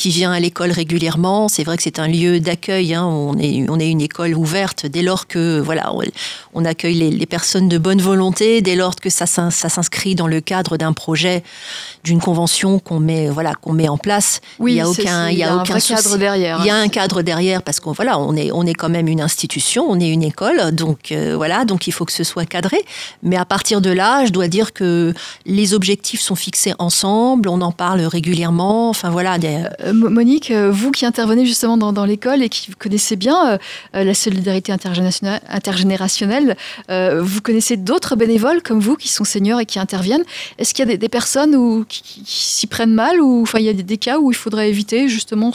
[0.01, 1.49] qui vient à l'école régulièrement.
[1.49, 2.95] C'est vrai que c'est un lieu d'accueil.
[2.95, 3.05] Hein.
[3.05, 5.93] On, est, on est une école ouverte dès lors que voilà,
[6.55, 10.41] on accueille les, personnes de bonne volonté, dès lors que ça, ça s'inscrit dans le
[10.41, 11.43] cadre d'un projet,
[12.03, 14.41] d'une convention qu'on met, voilà, qu'on met en place.
[14.59, 16.61] Oui, il y a aucun, il y a, aucun cadre derrière.
[16.61, 19.07] Il y a un cadre derrière parce qu'on voilà, on est, on est quand même
[19.07, 22.47] une institution, on est une école, donc euh, voilà, donc il faut que ce soit
[22.47, 22.83] cadré.
[23.23, 25.13] Mais à partir de là, je dois dire que
[25.45, 28.89] les objectifs sont fixés ensemble, on en parle régulièrement.
[28.89, 29.37] Enfin voilà.
[29.37, 34.05] Des, euh, Monique, euh, vous qui intervenez justement dans, l'école et qui connaissez bien euh,
[34.05, 36.57] la solidarité intergénérationnelle,
[36.89, 40.25] vous connaissez d'autres bénévoles comme vous qui sont seniors et qui interviennent.
[40.59, 43.73] Est-ce qu'il y a des, personnes qui, s'y prennent mal ou enfin il y a
[43.73, 45.53] des, cas où il faudrait éviter justement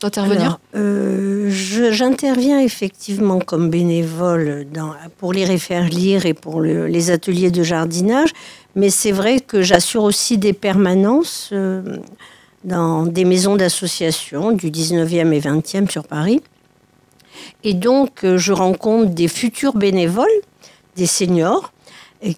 [0.00, 0.58] d'intervenir?
[0.74, 4.66] J'interviens effectivement comme bénévole
[5.18, 5.88] pour les refaire
[6.24, 8.30] et pour les ateliers de jardinage,
[8.74, 11.52] mais c'est vrai que j'assure aussi des permanences
[12.64, 16.42] dans des maisons d'association du 19e et 20e sur Paris.
[17.64, 20.26] Et donc, euh, je rencontre des futurs bénévoles,
[20.96, 21.72] des seniors,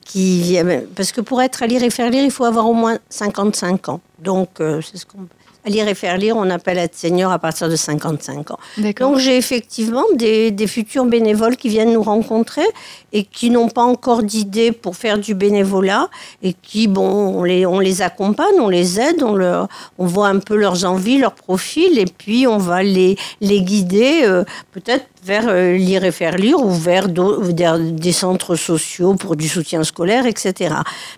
[0.04, 0.56] qui
[0.96, 3.88] parce que pour être à lire et faire lire, il faut avoir au moins 55
[3.90, 4.00] ans.
[4.18, 5.26] Donc, euh, c'est ce qu'on
[5.66, 8.58] lire et faire lire, on appelle être senior à partir de 55 ans.
[9.00, 12.64] Donc j'ai effectivement des, des, futurs bénévoles qui viennent nous rencontrer
[13.12, 16.08] et qui n'ont pas encore d'idée pour faire du bénévolat
[16.42, 20.28] et qui, bon, on les, on les accompagne, on les aide, on, leur, on voit
[20.28, 25.06] un peu leurs envies, leurs profils et puis on va les, les guider euh, peut-être
[25.24, 30.26] vers euh, lire et faire lire ou vers des centres sociaux pour du soutien scolaire,
[30.26, 30.74] etc.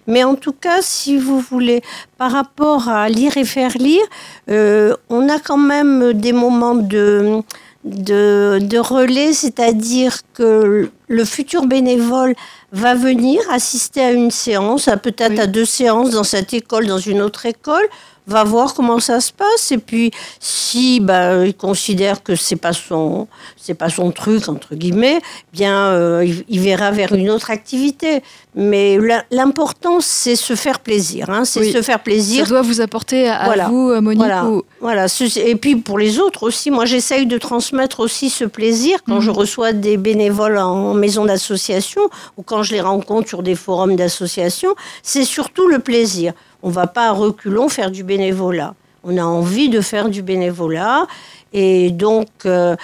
[0.07, 1.83] Mais en tout cas, si vous voulez,
[2.17, 4.05] par rapport à lire et faire lire,
[4.49, 7.43] euh, on a quand même des moments de,
[7.85, 12.35] de, relais, c'est-à-dire que le futur bénévole
[12.73, 17.23] va venir assister à une séance, peut-être à deux séances dans cette école, dans une
[17.23, 17.87] autre école,
[18.27, 19.73] va voir comment ça se passe.
[19.73, 20.11] Et puis
[20.41, 25.21] si bah, il considère que c'est pas son c'est pas son truc entre guillemets
[25.53, 28.23] bien euh, il, verra vers une autre activité.
[28.55, 28.99] Mais
[29.31, 32.45] l'important c'est se faire plaisir hein, c'est se faire plaisir.
[32.45, 34.47] Ça doit vous apporter à, vous euh, Monique voilà,
[34.81, 35.07] voilà.
[35.37, 38.99] et puis pour les autres aussi moi j'essaye de transmettre aussi ce plaisir.
[39.07, 39.37] Quand je mhm.
[39.37, 42.03] reçois des bénévoles en maison d'association
[42.37, 46.33] ou quand je les rencontre sur des forums d'association c'est surtout le plaisir
[46.67, 48.75] on va pas à reculons faire du bénévolat.
[49.05, 51.07] On a envie de faire du bénévolat.
[51.53, 52.75] Et donc, euh,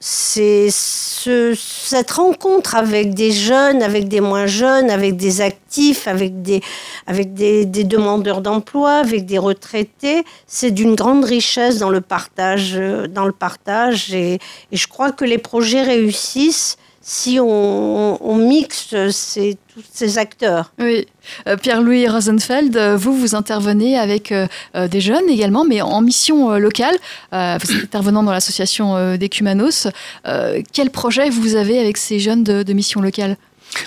[0.00, 6.60] c'est cette rencontre avec des jeunes, avec des moins jeunes, avec des actifs, avec des,
[7.06, 12.78] avec des, demandeurs d'emploi, avec des retraités, c'est d'une grande richesse dans le partage.
[13.08, 14.40] Dans le partage et,
[14.72, 20.72] je crois que les projets réussissent si on, mixe ces, tous ces acteurs.
[20.78, 21.06] Oui.
[21.48, 24.46] Euh, Pierre-Louis Rosenfeld, euh, vous, vous intervenez avec euh,
[24.88, 26.94] des jeunes également, mais en mission locale.
[27.32, 29.88] vous êtes intervenant dans l'association des Cumanos.
[30.72, 33.36] quel projet vous avez avec ces jeunes de, mission locale?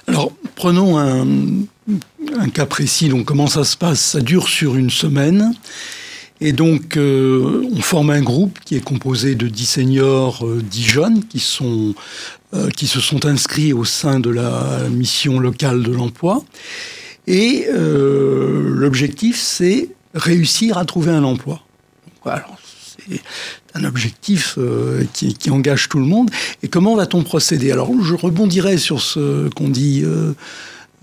[0.07, 1.25] Alors, prenons un,
[2.39, 3.07] un, cas précis.
[3.09, 3.99] Donc, comment ça se passe?
[3.99, 5.53] Ça dure sur une semaine.
[6.41, 11.23] Et donc, euh, on forme un groupe qui est composé de 10 seniors, 10 jeunes
[11.25, 11.95] qui, sont,
[12.75, 16.43] qui se sont inscrits au sein de la mission locale de l'emploi.
[17.27, 21.61] Et l'objectif, c'est réussir à trouver un emploi.
[22.25, 23.21] Alors, c'est
[23.73, 24.59] un objectif
[25.13, 26.29] qui, engage tout le monde.
[26.63, 27.71] Et comment va-t-on procéder?
[27.71, 30.03] Alors, je rebondirai sur ce qu'on dit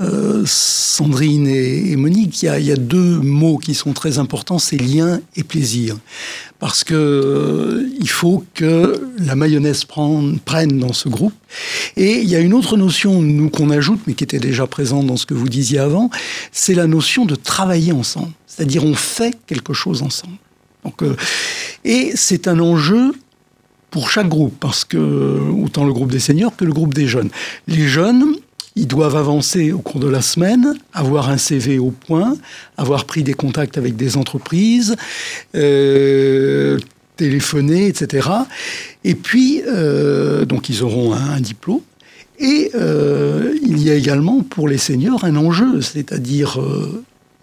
[0.03, 5.21] euh, Sandrine et, Monique, il y, a, deux mots qui sont très importants, c'est lien
[5.37, 5.97] et plaisir.
[6.59, 11.35] Parce que euh, faut que la mayonnaise prenne dans ce groupe.
[11.97, 15.07] Et il y a une autre notion, nous, qu'on ajoute, mais qui était déjà présente
[15.07, 16.11] dans ce que vous disiez avant,
[16.53, 18.33] c'est la notion de travailler ensemble.
[18.47, 20.37] C'est-à-dire, on fait quelque chose ensemble.
[20.85, 21.17] Donc, euh,
[21.85, 23.12] et c'est un enjeu
[23.91, 24.97] pour chaque groupe, parce que
[25.62, 27.29] autant le groupe des seniors que le groupe des jeunes.
[27.67, 28.35] Les jeunes,
[28.77, 32.37] ils doivent avancer au cours de la semaine, avoir un CV au point,
[32.77, 34.97] avoir pris des contacts avec des entreprises,
[35.55, 36.79] euh,
[37.17, 38.29] téléphoner, etc.
[39.05, 41.81] Et puis, euh, donc, ils auront un, diplôme.
[42.39, 46.59] Et euh, il y a également pour les seniors un enjeu, c'est-à-dire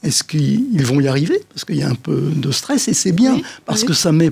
[0.03, 1.39] est-ce qu'ils vont y arriver?
[1.49, 4.31] Parce qu'il y a un peu de stress et c'est bien, parce que ça met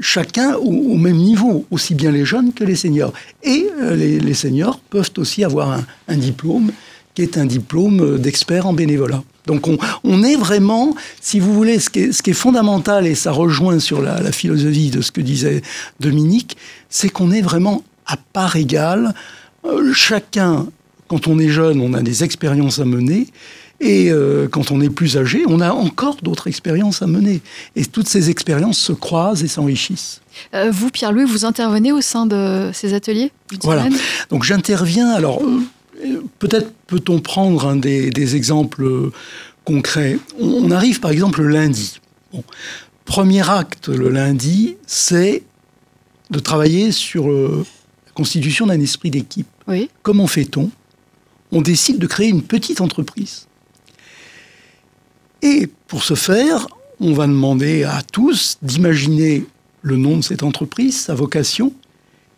[0.00, 3.12] chacun au, même niveau, aussi bien les jeunes que les seniors.
[3.42, 6.72] Et euh, les, seniors peuvent aussi avoir un, diplôme
[7.14, 9.22] qui est un diplôme d'expert en bénévolat.
[9.46, 9.68] Donc
[10.04, 14.32] on, est vraiment, si vous voulez, ce qui est, fondamental, et ça rejoint sur la,
[14.32, 15.62] philosophie de ce que disait
[16.00, 16.56] Dominique,
[16.90, 19.14] c'est qu'on est vraiment à part égale.
[19.64, 20.66] Euh, chacun,
[21.08, 23.28] quand on est jeune, on a des expériences à mener.
[23.80, 27.42] Et euh, quand on est plus âgé, on a encore d'autres expériences à mener.
[27.74, 30.22] Et toutes ces expériences se croisent et s'enrichissent.
[30.54, 33.86] Euh, vous, Pierre-Louis, vous intervenez au sein de ces ateliers Voilà.
[34.30, 35.10] Donc j'interviens.
[35.10, 39.10] Alors, euh, peut-être peut-on prendre un des, exemples
[39.64, 40.18] concrets.
[40.40, 42.00] On, arrive par exemple le lundi.
[43.04, 45.42] Premier acte le lundi, c'est
[46.30, 49.46] de travailler sur la constitution d'un esprit d'équipe.
[49.68, 49.90] Oui.
[50.02, 50.70] Comment fait-on?
[51.52, 53.46] On décide de créer une petite entreprise.
[55.46, 56.66] Et pour ce faire,
[56.98, 59.44] on va demander à tous d'imaginer
[59.82, 61.72] le nom de cette entreprise, sa vocation,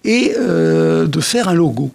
[0.04, 1.90] et euh, de faire un logo.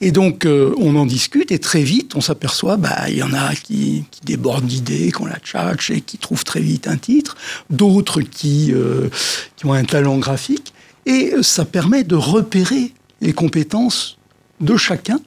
[0.00, 3.32] Et donc, euh, on en discute et très vite, on s'aperçoit, bah, il y en
[3.32, 7.36] a qui, débordent d'idées, qui ont la tchatch et qui trouvent très vite un titre,
[7.68, 9.10] d'autres qui, euh,
[9.54, 10.74] qui ont un talent graphique.
[11.06, 14.18] Et ça permet de repérer les compétences
[14.60, 15.20] de chacun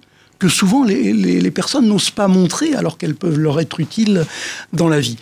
[0.44, 4.26] que souvent les, personnes n'osent pas montrer alors qu'elles peuvent leur être utiles
[4.74, 5.16] dans la vie.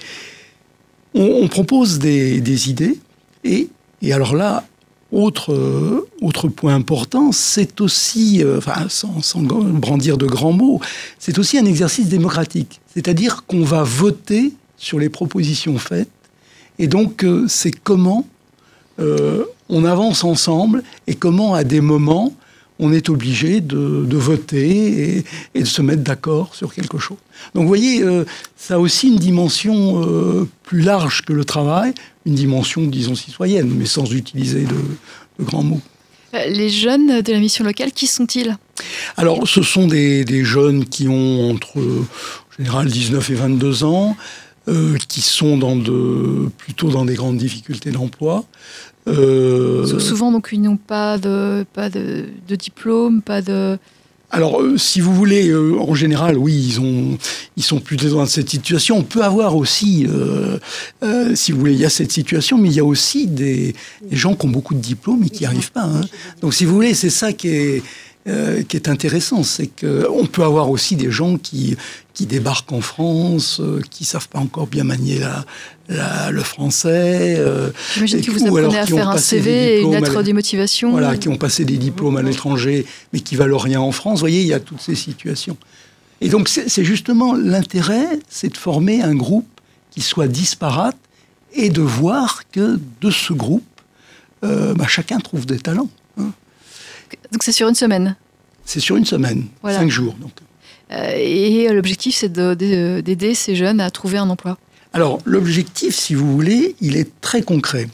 [1.13, 2.97] On, propose des, idées
[3.43, 3.69] et,
[4.01, 4.63] et, alors là,
[5.11, 10.81] autre, autre point important, c'est aussi, euh, enfin, sans, sans, brandir de grands mots,
[11.19, 12.81] c'est aussi un exercice démocratique.
[12.91, 16.09] C'est-à-dire qu'on va voter sur les propositions faites.
[16.79, 18.25] Et donc, euh, c'est comment
[18.97, 22.33] euh, on avance ensemble et comment, à des moments,
[22.81, 27.17] on est obligé de, voter et, de se mettre d'accord sur quelque chose.
[27.53, 28.25] Donc vous voyez, euh,
[28.57, 31.93] ça a aussi une dimension euh, plus large que le travail,
[32.25, 35.81] une dimension, disons, citoyenne, mais sans utiliser de, grands mots.
[36.33, 38.57] Euh, les jeunes de la mission locale, qui sont-ils?
[39.15, 44.17] Alors, ce sont des, jeunes qui ont entre, en général, 19 et 22 ans,
[45.07, 48.45] qui sont dans de, plutôt dans des grandes difficultés d'emploi,
[49.07, 53.77] euh, souvent, donc, ils n'ont pas de, pas de, diplôme, pas de.
[54.29, 57.17] Alors, euh, si vous voulez, euh, en général, oui, ils, ont,
[57.57, 58.97] ils sont plutôt dans cette situation.
[58.97, 60.07] On peut avoir aussi,
[61.33, 63.75] si vous voulez, il y a cette situation, mais il y a aussi des,
[64.11, 65.83] gens qui ont beaucoup de diplômes et qui n'y arrivent pas.
[65.83, 66.01] Hein.
[66.41, 67.83] Donc, si vous voulez, c'est ça qui est,
[68.25, 69.43] qui est intéressant.
[69.43, 71.75] C'est qu'on peut avoir aussi des gens qui,
[72.13, 75.19] qui débarquent en France, euh, qui savent pas encore bien manier
[75.89, 77.35] la, le français.
[77.39, 80.91] Euh, J'imagine que vous apprenez à faire un CV et une lettre de motivation.
[80.91, 84.19] Voilà, qui ont passé des diplômes à l'étranger, mais qui valent rien en France.
[84.19, 85.57] Vous voyez, il y a toutes ces situations.
[86.19, 89.47] Et donc, c'est justement l'intérêt, c'est de former un groupe
[89.89, 90.97] qui soit disparate
[91.53, 93.63] et de voir que de ce groupe,
[94.43, 95.89] euh, bah, chacun trouve des talents.
[97.31, 98.15] Donc, c'est sur une semaine
[98.65, 100.15] C'est sur une semaine, cinq jours.
[100.19, 100.31] Donc.
[100.91, 104.57] Euh, et l'objectif, c'est d'aider ces jeunes à trouver un emploi.
[104.93, 107.87] Alors, l'objectif, si vous voulez, il est très concret.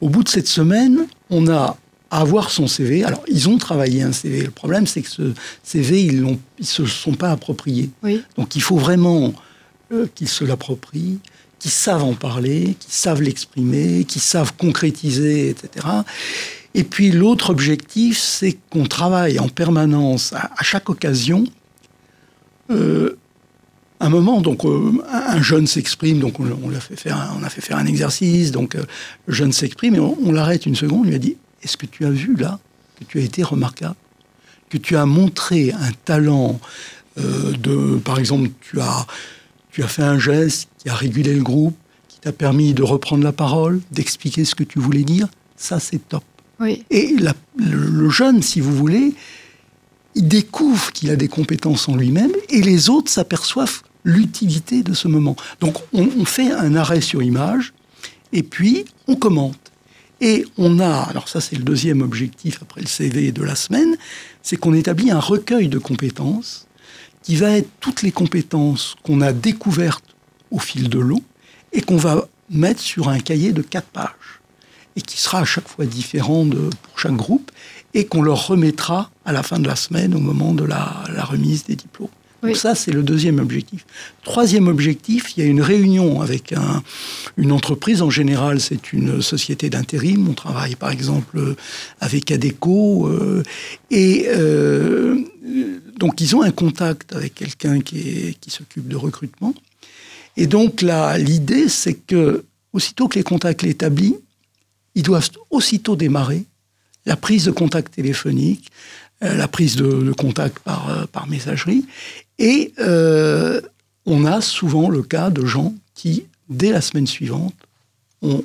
[0.00, 1.76] Au bout de cette semaine, on a
[2.10, 3.04] à avoir son CV.
[3.04, 4.42] Alors, ils ont travaillé un CV.
[4.42, 7.90] Le problème, c'est que ce CV, ils ne se sont pas appropriés.
[8.36, 9.32] Donc, il faut vraiment
[9.92, 11.18] euh, qu'ils se l'approprient,
[11.58, 15.86] qu'ils savent en parler, qu'ils savent l'exprimer, qu'ils savent concrétiser, etc.
[16.74, 21.44] Et puis, l'autre objectif, c'est qu'on travaille en permanence, à chaque occasion,
[22.70, 23.18] euh,
[24.00, 27.48] un moment, donc euh, un jeune s'exprime, donc on, a fait faire un, on a
[27.48, 28.84] fait faire un exercice, donc euh,
[29.26, 31.86] le jeune s'exprime et on, on l'arrête une seconde, on lui a dit Est-ce que
[31.86, 32.58] tu as vu là
[32.98, 33.94] que tu as été remarquable?
[34.68, 36.58] Que tu as montré un talent
[37.16, 39.06] de, par exemple, tu as,
[39.70, 41.76] tu as fait un geste qui a régulé le groupe,
[42.08, 46.00] qui t'a permis de reprendre la parole, d'expliquer ce que tu voulais dire, ça c'est
[46.08, 46.24] top.
[46.64, 47.16] Et
[47.56, 49.14] le jeune, si vous voulez,
[50.14, 55.08] il découvre qu'il a des compétences en lui-même et les autres s'aperçoivent l'utilité de ce
[55.08, 55.36] moment.
[55.60, 57.72] Donc on, on, fait un arrêt sur image
[58.32, 59.72] et puis on commente.
[60.20, 63.96] Et on a, alors ça c'est le deuxième objectif après le CV de la semaine,
[64.42, 66.66] c'est qu'on établit un recueil de compétences
[67.22, 70.14] qui va être toutes les compétences qu'on a découvertes
[70.50, 71.22] au fil de l'eau
[71.72, 74.12] et qu'on va mettre sur un cahier de quatre pages
[74.96, 77.50] et qui sera à chaque fois différent de, pour chaque groupe
[77.94, 81.24] et qu'on leur remettra à la fin de la semaine au moment de la, la
[81.24, 82.08] remise des diplômes.
[82.42, 82.50] Oui.
[82.50, 83.86] Donc ça, c'est le deuxième objectif.
[84.22, 86.82] Troisième objectif, il y a une réunion avec un,
[87.38, 88.02] une entreprise.
[88.02, 90.28] En général, c'est une société d'intérim.
[90.28, 91.54] On travaille, par exemple,
[92.00, 93.08] avec Adeco.
[93.08, 93.42] Euh,
[93.90, 95.20] et euh,
[95.98, 99.54] donc, ils ont un contact avec quelqu'un qui, qui s'occupe de recrutement.
[100.36, 104.16] Et donc, là, l'idée, c'est que, aussitôt que les contacts établis,
[104.94, 106.44] ils doivent aussitôt démarrer
[107.06, 108.70] la prise de contact téléphonique,
[109.22, 111.84] euh, la prise de, de contact par, euh, par, messagerie.
[112.38, 113.60] Et euh,
[114.06, 117.54] on a souvent le cas de gens qui, dès la semaine suivante,
[118.22, 118.44] ont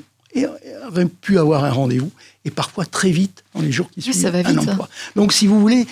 [1.22, 2.12] pu avoir un rendez-vous
[2.46, 4.90] et parfois très vite dans les jours qui suivent ça va un vite, emploi.
[5.16, 5.88] Donc, si vous voulez,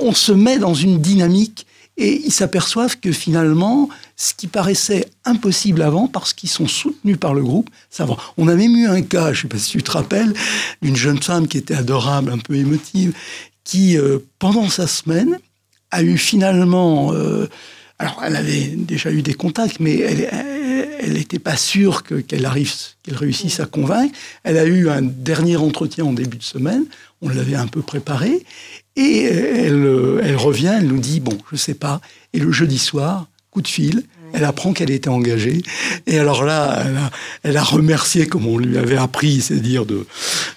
[0.00, 1.66] on se met dans une dynamique
[1.96, 7.34] et ils s'aperçoivent que finalement, ce qui paraissait impossible avant, parce qu'ils sont soutenus par
[7.34, 8.16] le groupe, ça va.
[8.36, 10.34] On a même eu un cas, je ne sais pas si tu te rappelles,
[10.82, 13.12] d'une jeune femme qui était adorable, un peu émotive,
[13.62, 15.38] qui, euh, pendant sa semaine,
[15.90, 17.12] a eu finalement...
[17.12, 17.48] Euh,
[18.00, 22.72] alors, elle avait déjà eu des contacts, mais elle n'était pas sûre qu'elle arrive,
[23.04, 24.12] qu'elle réussisse à convaincre.
[24.42, 26.86] Elle a eu un dernier entretien en début de semaine.
[27.22, 28.44] On l'avait un peu préparé.
[28.96, 32.00] Et elle, elle, revient, elle nous dit, bon, je sais pas.
[32.32, 35.62] Et le jeudi soir, coup de fil, elle apprend qu'elle était engagée.
[36.06, 37.10] Et alors là, elle a,
[37.44, 40.06] elle a, remercié comme on lui avait appris, c'est-à-dire de,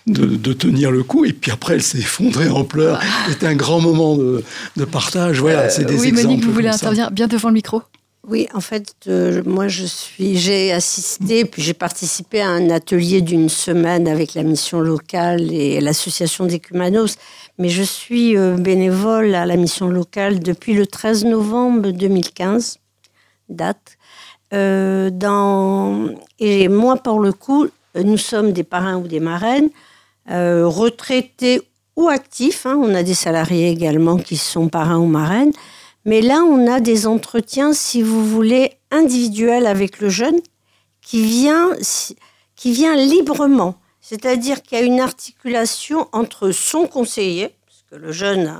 [0.07, 1.25] de, de, tenir le coup.
[1.25, 2.99] Et puis après, elle s'est effondrée en pleurs.
[3.29, 4.43] C'était un grand moment de,
[4.75, 5.39] de partage.
[5.39, 6.27] Voilà, euh, c'est des oui, exemples.
[6.27, 7.83] Monique, vous voulez intervenir bien devant le micro?
[8.27, 13.21] Oui, en fait, euh, moi, je suis, j'ai assisté, puis j'ai participé à un atelier
[13.21, 17.15] d'une semaine avec la mission locale et l'association des Cumanos.
[17.57, 22.79] Mais je suis euh, bénévole à la mission locale depuis le 13 novembre 2015,
[23.49, 23.97] date.
[24.53, 25.09] Euh.
[26.39, 29.69] Et moi, pour le coup, nous sommes des parrains ou des marraines,
[30.29, 31.61] euh, retraités
[31.95, 32.65] ou actifs.
[32.65, 32.79] Hein.
[32.79, 35.53] On a des salariés également qui sont parrains ou marraines.
[36.05, 40.39] Mais là, on a des entretiens, si vous voulez, individuels avec le jeune
[41.01, 41.71] qui vient,
[42.55, 43.75] qui vient librement.
[44.07, 48.53] C'est-à-dire qu'il y a une articulation entre son conseiller, parce que le jeune,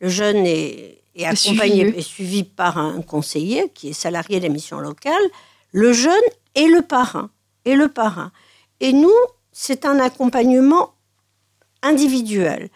[0.00, 4.52] le jeune est, est accompagné et suivi par un conseiller qui est salarié de la
[4.52, 5.22] mission locale,
[5.70, 6.12] le jeune
[6.54, 7.30] et le parrain.
[7.64, 8.32] Et le parrain.
[8.80, 9.14] Et nous,
[9.52, 10.94] c'est un accompagnement
[11.82, 12.68] individuel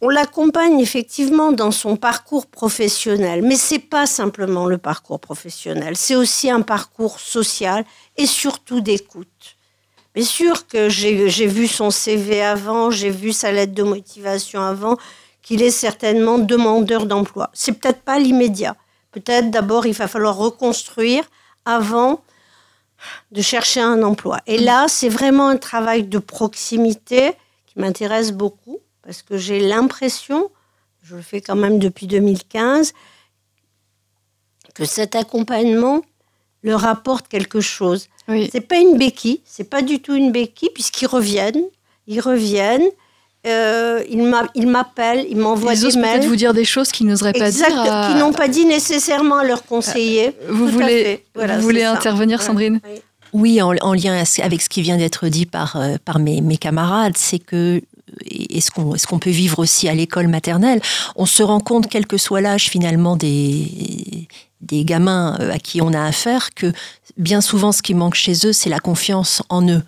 [0.00, 6.16] on l'accompagne effectivement dans son parcours professionnel, mais c'est pas simplement le parcours professionnel, c'est
[6.16, 7.84] aussi un parcours social
[8.16, 9.53] et surtout d'écoute.
[10.14, 14.96] Bien sûr que j'ai vu son CV avant, j'ai vu sa lettre de motivation avant,
[15.42, 17.50] qu'il est certainement demandeur d'emploi.
[17.52, 18.76] C'est peut-être pas l'immédiat.
[19.10, 21.24] Peut-être d'abord il va falloir reconstruire
[21.64, 22.22] avant
[23.32, 24.40] de chercher un emploi.
[24.46, 27.32] Et là, c'est vraiment un travail de proximité
[27.66, 30.50] qui m'intéresse beaucoup parce que j'ai l'impression,
[31.02, 32.94] je le fais quand même depuis 2015,
[34.74, 36.02] que cet accompagnement
[36.62, 38.08] leur apporte quelque chose.
[38.28, 38.48] Oui.
[38.52, 41.62] C'est pas une béquille, c'est pas du tout une béquille, puisqu'ils reviennent,
[42.06, 42.88] ils reviennent,
[43.46, 46.20] euh, ils m'appellent, ils m'envoient des mails.
[46.20, 47.92] peut-être vous dire des choses qu'ils n'oseraient pas exact, dire.
[47.92, 48.08] À...
[48.08, 50.28] Qu'ils n'ont pas dit nécessairement à leur conseiller.
[50.28, 52.48] Euh, vous Tout voulez, voilà, vous voulez intervenir, ça.
[52.48, 53.00] Sandrine oui.
[53.34, 56.56] Oui, en, en, lien avec ce qui vient d'être dit par, euh, par mes, mes
[56.56, 57.82] camarades, c'est que
[58.30, 60.80] et ce qu'on qu'on peut vivre aussi à l'école maternelle,
[61.16, 64.28] on se rend compte, quel que soit l'âge finalement des,
[64.64, 66.72] des gamins euh, à qui on a affaire, que
[67.16, 69.82] bien souvent ce qui manque chez eux, c'est la confiance en eux.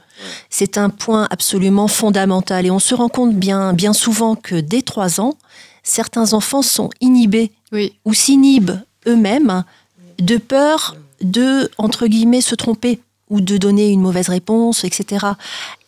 [0.50, 4.82] C'est un point absolument fondamental et on se rend compte bien, bien souvent que dès
[4.82, 5.34] trois ans,
[5.82, 7.94] certains enfants sont inhibés oui.
[8.04, 9.64] ou s'inhibent eux-mêmes
[10.18, 15.26] de peur de, entre guillemets, se tromper ou de donner une mauvaise réponse, etc.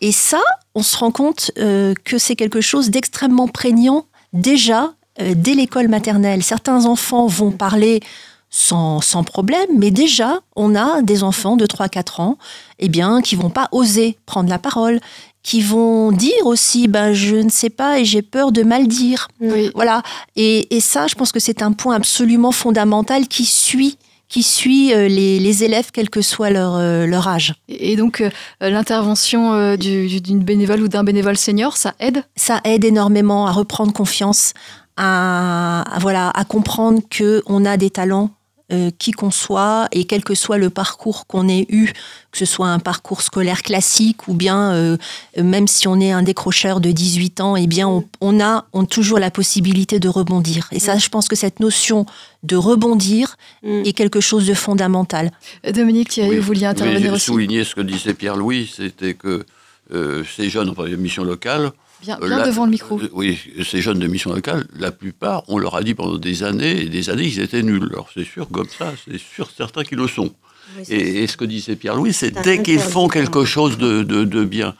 [0.01, 0.41] Et ça,
[0.75, 5.87] on se rend compte euh, que c'est quelque chose d'extrêmement prégnant déjà euh, dès l'école
[5.87, 6.43] maternelle.
[6.43, 8.01] Certains enfants vont parler
[8.49, 12.37] sans, sans problème, mais déjà, on a des enfants de 3-4 ans
[12.79, 14.99] eh bien, qui vont pas oser prendre la parole,
[15.43, 19.27] qui vont dire aussi, ben, je ne sais pas et j'ai peur de mal dire.
[19.39, 19.71] Oui.
[19.75, 20.01] Voilà.
[20.35, 23.97] Et, et ça, je pense que c'est un point absolument fondamental qui suit
[24.27, 27.55] qui suit euh, les, les élèves, quel que soit leur, euh, leur âge.
[27.67, 28.29] Et donc, euh,
[28.61, 32.23] l'intervention euh, du- du- d'une bénévole ou d'un bénévole senior, ça aide?
[32.35, 34.53] Ça aide énormément à reprendre confiance,
[34.97, 38.29] à, à, voilà, à comprendre que on a des talents.
[38.71, 41.91] Euh, qui qu'on soit et quel que soit le parcours qu'on ait eu,
[42.31, 44.97] que ce soit un parcours scolaire classique ou bien euh,
[45.41, 48.83] même si on est un décrocheur de 18 ans, eh bien on, on a on
[48.83, 50.67] a toujours la possibilité de rebondir.
[50.71, 52.05] Et ça, je pense que cette notion
[52.43, 53.81] de rebondir Mm.
[53.85, 55.31] est quelque chose de fondamental.
[55.65, 57.25] Euh, Dominique Thierry, Oui, vous vouliez intervenir mais aussi?
[57.25, 59.45] souligner ce que disait Pierre-Louis, c'était que
[59.93, 62.99] euh, ces jeunes, enfin, les missions locales, Bien, euh, bien devant le micro.
[62.99, 63.37] euh, oui,
[63.69, 66.89] ces jeunes de mission locale, la plupart, on leur a dit pendant des années et
[66.89, 67.89] des années qu'ils étaient nuls.
[67.91, 70.31] Alors c'est sûr, comme ça, c'est sûr certains qui le sont.
[70.77, 73.27] Oui, Et, et ce que disait Pierre-Louis, c'est dès qu'ils font interdit.
[73.31, 74.75] quelque chose de, de- de bien,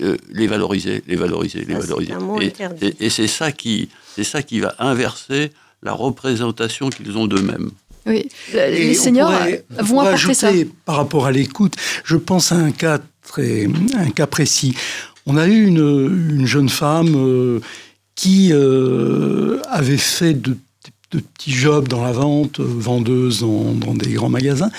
[0.00, 2.12] euh, les valoriser, les valoriser, les Ça, valoriser.
[2.40, 2.86] Et, interdit.
[2.86, 5.50] et- et c'est ça qui, c'est ça qui va inverser
[5.82, 7.70] la représentation qu'ils ont d'eux-mêmes.
[8.06, 8.28] Oui.
[8.54, 10.48] Et Les seniors pourrait- on vont apporter ça.
[10.48, 13.66] ajouter, Par rapport à l'écoute, je pense à un cas très,
[13.96, 14.74] un cas précis.
[15.26, 17.60] On a eu une, une jeune femme euh,
[18.14, 20.56] qui euh, avait fait de,
[21.10, 24.72] petits jobs dans la vente, vendeuse dans, des grands magasins,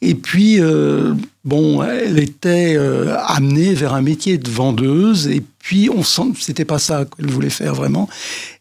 [0.00, 2.78] et puis euh, bon, elle était
[3.26, 7.50] amenée vers un métier de vendeuse, et puis on sent, c'était pas ça qu'elle voulait
[7.50, 8.08] faire vraiment.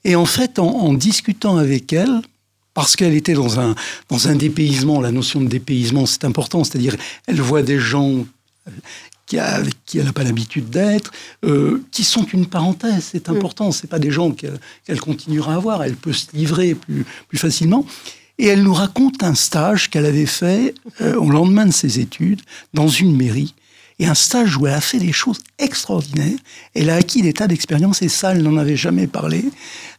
[0.06, 2.20] Et en fait, en, en discutant avec elle,
[2.74, 3.76] parce qu'elle était dans un,
[4.10, 6.96] dans un dépaysement, la notion de dépaysement, c'est important, c'est-à-dire
[7.28, 8.26] elle voit des gens
[9.30, 11.12] qui a- avec qui elle n'a pas l'habitude d'être,
[11.46, 14.48] euh, qui sont une parenthèse, c'est important, c'est pas des gens que-
[14.86, 17.86] qu'elle continuera à voir, elle peut se livrer plus, plus facilement.
[18.40, 22.42] Et elle nous raconte un stage qu'elle avait fait euh, au lendemain de ses études
[22.74, 23.54] dans une mairie.
[24.00, 26.38] Et un stage où elle a fait des choses extraordinaires.
[26.74, 29.44] Elle a acquis des tas d'expériences et ça, elle n'en avait jamais parlé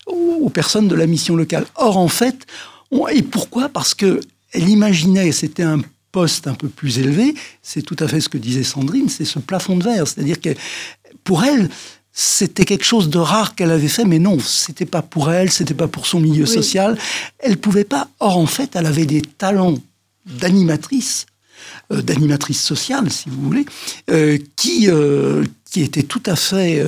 [0.06, 1.66] aux, aux personnes de la mission locale.
[1.76, 2.46] Or, en fait,
[2.90, 3.68] on- et pourquoi?
[3.68, 4.20] Parce que
[4.52, 5.80] elle imaginait, c'était un
[6.12, 9.38] poste un peu plus élevé, c'est tout à fait ce que disait Sandrine, c'est ce
[9.38, 10.06] plafond de verre.
[10.06, 10.50] C'est-à-dire que
[11.24, 11.68] pour elle,
[12.12, 15.74] c'était quelque chose de rare qu'elle avait fait, mais non, c'était pas pour elle, c'était
[15.74, 16.50] pas pour son milieu Oui.
[16.50, 16.98] social.
[17.38, 18.08] Elle pouvait pas.
[18.18, 19.78] Or, en fait, elle avait des talents
[20.26, 21.26] d'animatrice,
[21.92, 23.64] euh, d'animatrice sociale, si vous voulez,
[24.10, 26.84] euh, qui, euh, qui étaient tout à fait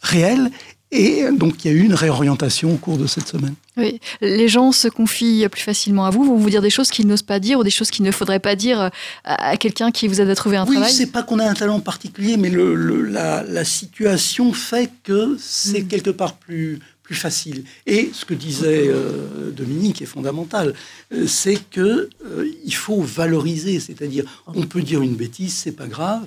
[0.00, 0.50] réels.
[0.92, 3.54] Et donc, il y a eu une réorientation au cours de cette semaine.
[3.76, 4.00] Oui.
[4.20, 7.22] Les gens se confient plus facilement à vous, vont vous dire des choses qu'ils n'osent
[7.22, 8.88] pas dire ou des choses qu'il ne faudrait pas dire euh,
[9.24, 10.92] à quelqu'un qui vous aide à trouver un Oui, travail.
[10.92, 15.36] c'est pas qu'on a un talent particulier, mais le, le- la, la situation fait que
[15.40, 15.88] c'est Mm.
[15.88, 17.64] quelque part plus, plus facile.
[17.86, 20.72] Et ce que disait euh, Dominique est fondamental,
[21.12, 25.88] euh, c'est que euh, il faut valoriser, c'est-à-dire on peut dire une bêtise, c'est pas
[25.88, 26.22] grave.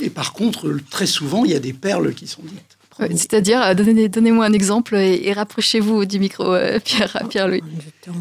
[0.00, 2.76] Et par contre, très souvent, il y a des perles qui sont dites.
[3.16, 7.62] C'est-à-dire, euh, donnez- donnez-moi un exemple et, et rapprochez-vous du micro, euh, Pierre, Pierre-Louis.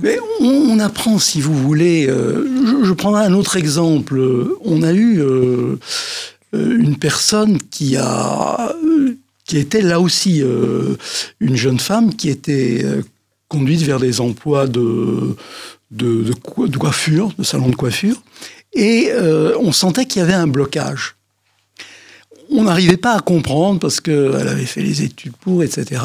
[0.01, 2.07] Mais on, on apprend, si vous voulez.
[2.09, 4.19] euh, je, je prendrai un autre exemple.
[4.63, 5.77] On a eu euh,
[6.53, 8.73] une personne qui a,
[9.45, 10.95] qui était là aussi euh,
[11.39, 12.85] une jeune femme qui était
[13.47, 15.35] conduite vers des emplois de,
[15.91, 18.21] de, de co- de coiffure, de salon de coiffure,
[18.73, 21.15] et euh, on sentait qu'il y avait un blocage.
[22.51, 26.01] On n'arrivait pas à comprendre parce qu'elle avait fait les études pour, etc.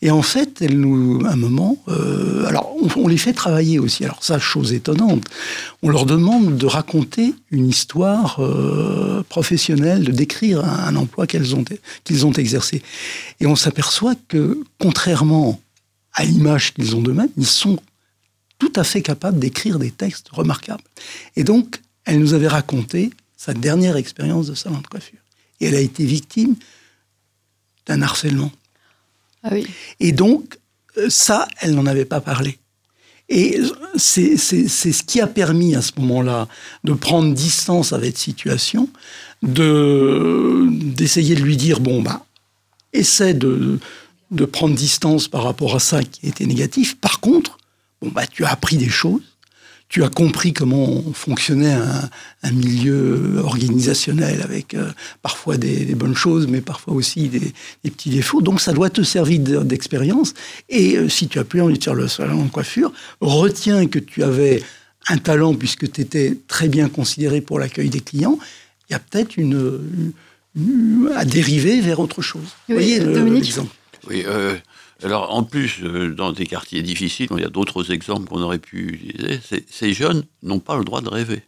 [0.00, 4.04] Et en fait, elle nous, à un moment, euh, alors on, les fait travailler aussi.
[4.04, 5.24] Alors ça, chose étonnante,
[5.82, 11.56] on leur demande de raconter une histoire euh, professionnelle, de décrire un, un emploi qu'elles
[11.56, 11.64] ont
[12.04, 12.82] qu'ils ont exercé.
[13.40, 15.60] Et on s'aperçoit que, contrairement
[16.14, 17.78] à l'image qu'ils ont d'eux-mêmes, ils sont
[18.58, 20.82] tout à fait capables d'écrire des textes remarquables.
[21.36, 25.18] Et donc, elle nous avait raconté sa dernière expérience de salon de coiffure.
[25.60, 26.54] Et elle a été victime
[27.86, 28.52] d'un harcèlement.
[29.42, 29.66] Ah oui.
[30.00, 30.58] Et donc,
[30.96, 32.58] euh, ça, elle n'en avait pas parlé.
[33.30, 33.60] Et
[33.96, 36.48] c'est ce qui a permis à ce moment-là
[36.84, 38.88] de prendre distance avec cette situation,
[39.42, 42.24] de- d'essayer de lui dire, bon, bah,
[42.94, 43.78] essaie de,
[44.30, 46.96] de prendre distance par rapport à ça qui était négatif.
[46.96, 47.58] Par contre,
[48.00, 49.27] bon, bah, tu as appris des choses,
[49.88, 52.10] tu as compris comment fonctionnait un,
[52.42, 54.90] un milieu organisationnel avec euh,
[55.22, 57.40] parfois des, des bonnes choses, mais parfois aussi des,
[57.84, 58.42] des petits défauts.
[58.42, 60.34] Donc ça doit te servir de- d'expérience.
[60.68, 63.98] Et euh, si tu as plus envie de faire le salon de coiffure, retiens que
[63.98, 64.62] tu avais
[65.08, 68.38] un talent puisque tu étais très bien considéré pour l'accueil des clients.
[68.88, 70.12] Il y a peut-être une,
[70.54, 72.42] une- à dériver vers autre chose.
[72.42, 73.72] Oui, Vous voyez le- Dominique l'exemple
[74.08, 74.54] Oui, euh,
[75.02, 78.58] Alors, en plus, euh, dans des quartiers difficiles, il y a d'autres exemples qu'on aurait
[78.58, 79.40] pu utiliser,
[79.70, 81.42] ces jeunes n'ont pas le droit de rêver.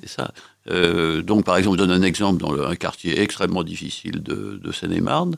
[0.00, 0.32] C'est ça.
[0.70, 5.36] Euh, donc, par exemple, je donne un exemple dans un quartier extrêmement difficile de, Seine-et-Marne.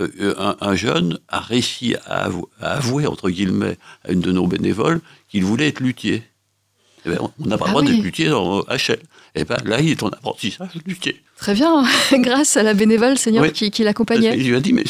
[0.00, 2.30] Euh, un, jeune a réussi à,
[2.60, 6.22] avouer, entre guillemets, à une de nos bénévoles qu'il voulait être luthier.
[7.04, 8.92] Eh ben, on n'a pas le ah droit d'être luthier dans HL.
[9.34, 11.20] Et eh ben, là, il est en apprentissage luthier.
[11.36, 14.36] Très bien, grâce à la bénévole seigneur qui, l'accompagnait.
[14.38, 14.84] Il lui a dit, mais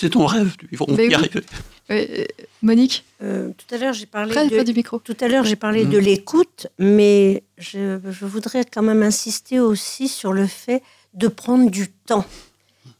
[0.00, 1.42] c'est ton rêve, il faut y arriver.
[1.90, 2.24] Euh,
[2.62, 4.98] Monique euh, Tout à l'heure, j'ai parlé, de, du micro.
[4.98, 10.32] Tout à l'heure, j'ai parlé de l'écoute, mais je, voudrais quand même insister aussi sur
[10.32, 10.82] le fait
[11.12, 12.24] de prendre du temps.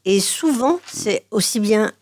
[0.05, 1.93] Et souvent, c'est aussi bien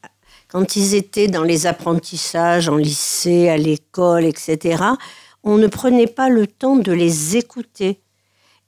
[0.48, 4.82] quand ils étaient dans les apprentissages, en lycée, à l'école, etc.,
[5.44, 8.00] on ne prenait pas le temps de les écouter.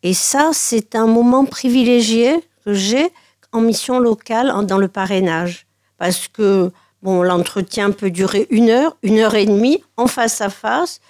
[0.04, 3.08] Et ça, c'est un moment privilégié que j'ai
[3.50, 5.66] en mission locale dans le parrainage.
[6.00, 6.72] Parce que
[7.02, 11.00] Bon, l'entretien peut durer une heure, une heure et demie, en face à face.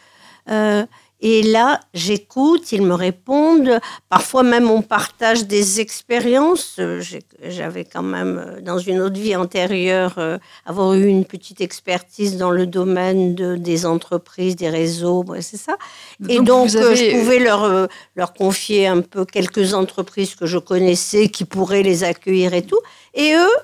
[0.49, 0.87] Euh,
[1.23, 3.79] et là, j'écoute, ils me répondent.
[4.09, 6.77] Parfois même, on partage des expériences.
[6.79, 7.03] Euh,
[7.43, 10.17] j'avais quand même, euh, dans une autre vie antérieure,
[10.65, 15.77] avoir eu une petite expertise dans le domaine de, des entreprises, des réseaux, c'est ça.
[16.29, 21.45] Et donc, je pouvais leur, leur confier un peu quelques entreprises que je connaissais qui
[21.45, 22.81] pourraient les accueillir et tout.
[23.15, 23.57] Et eux,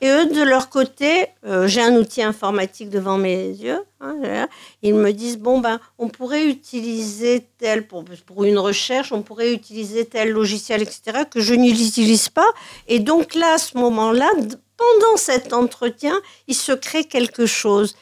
[0.00, 3.80] et eux, de leur côté, euh, j'ai un outil informatique devant mes yeux.
[4.00, 4.48] Hein,
[4.82, 9.52] ils me disent bon ben, on pourrait utiliser tel pour, pour une recherche, on pourrait
[9.52, 11.24] utiliser tel logiciel, etc.
[11.30, 12.48] que je n'utilise pas.
[12.88, 16.14] Et donc là, à ce moment-là, pendant cet entretien,
[16.48, 17.94] il se crée quelque chose.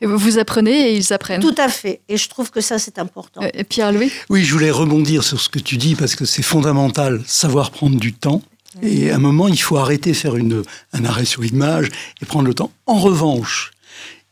[0.00, 1.40] Et vous apprenez et ils apprennent.
[1.40, 2.00] Tout à fait.
[2.08, 3.40] Et je trouve que ça, c'est important.
[3.42, 4.12] Euh, Pierre-Louis?
[4.28, 7.98] Oui, je voulais rebondir sur ce que tu dis parce que c'est fondamental, savoir prendre
[7.98, 8.42] du temps.
[8.82, 10.62] Et à un moment, il faut arrêter, faire une,
[10.92, 11.88] un arrêt sur image
[12.20, 12.70] et prendre le temps.
[12.86, 13.72] En revanche,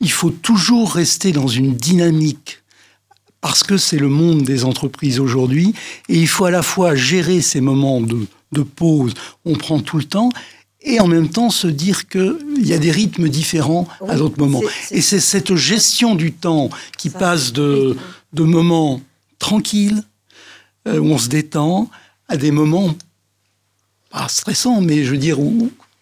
[0.01, 2.61] il faut toujours rester dans une dynamique
[3.41, 5.75] parce que c'est le monde des entreprises aujourd'hui
[6.09, 9.13] et il faut à la fois gérer ces moments de, de pause,
[9.45, 10.31] on prend tout le temps,
[10.81, 14.63] et en même temps se dire qu'il y a des rythmes différents à d'autres moments.
[14.91, 17.97] Et c'est cette gestion du temps qui passe de,
[18.33, 19.01] de moments
[19.39, 20.03] tranquilles,
[20.87, 21.91] euh, où on se détend,
[22.29, 22.95] à des moments
[24.29, 25.39] stressant, mais je veux dire,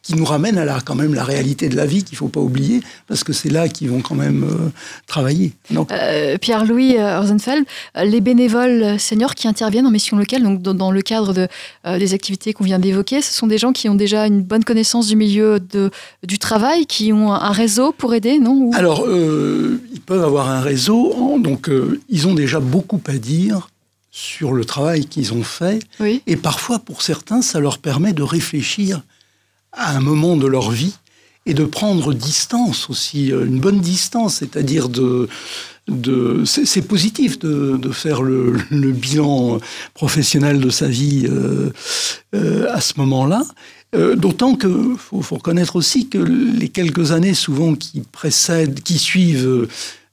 [0.02, 2.28] qui nous ramène à la, quand même la réalité de la vie qu'il ne faut
[2.28, 4.68] pas oublier, parce que c'est là qu'ils vont quand même euh,
[5.06, 5.52] travailler.
[5.92, 7.64] Euh, Pierre-Louis Orzenfeld,
[7.96, 11.48] euh, les bénévoles seniors qui interviennent en mission locale, donc dans, le cadre de,
[11.98, 15.06] des activités qu'on vient d'évoquer, ce sont des gens qui ont déjà une bonne connaissance
[15.06, 15.90] du milieu de,
[16.24, 21.38] du travail, qui ont un réseau pour aider, non Alors, ils peuvent avoir un réseau,
[21.38, 21.70] donc
[22.08, 23.68] ils ont déjà beaucoup à dire
[24.12, 25.82] sur le travail qu'ils ont fait.
[26.26, 29.02] Et parfois, pour certains, ça leur permet de réfléchir
[29.72, 30.94] à un moment de leur vie
[31.46, 35.28] et de prendre distance aussi, euh, une bonne distance, c'est-à-dire de...
[35.88, 39.58] de c'est positif de, de faire le, le, bilan
[39.94, 41.70] professionnel de sa vie euh,
[42.34, 43.42] euh, à ce moment-là.
[44.14, 49.68] D'autant que faut, faut reconnaître aussi que les quelques années souvent qui précèdent, qui suivent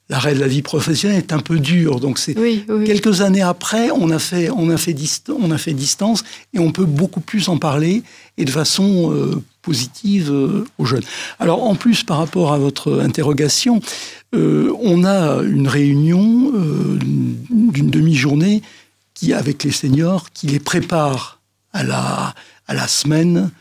[0.10, 2.00] l'arrêt de la vie professionnelle est un peu dur.
[2.00, 2.36] Donc c'est
[2.86, 4.96] quelques années après, on a fait on a fait
[5.30, 8.04] on a fait distance et on peut beaucoup plus en parler
[8.38, 11.04] et de façon euh, positive euh, aux jeunes.
[11.40, 13.82] Alors en plus par rapport à votre interrogation,
[14.36, 16.52] euh, on a une réunion
[17.02, 18.62] d'une demi-journée
[19.14, 21.40] qui avec les seniors qui les prépare
[21.72, 22.34] à la
[22.68, 23.52] à la semaine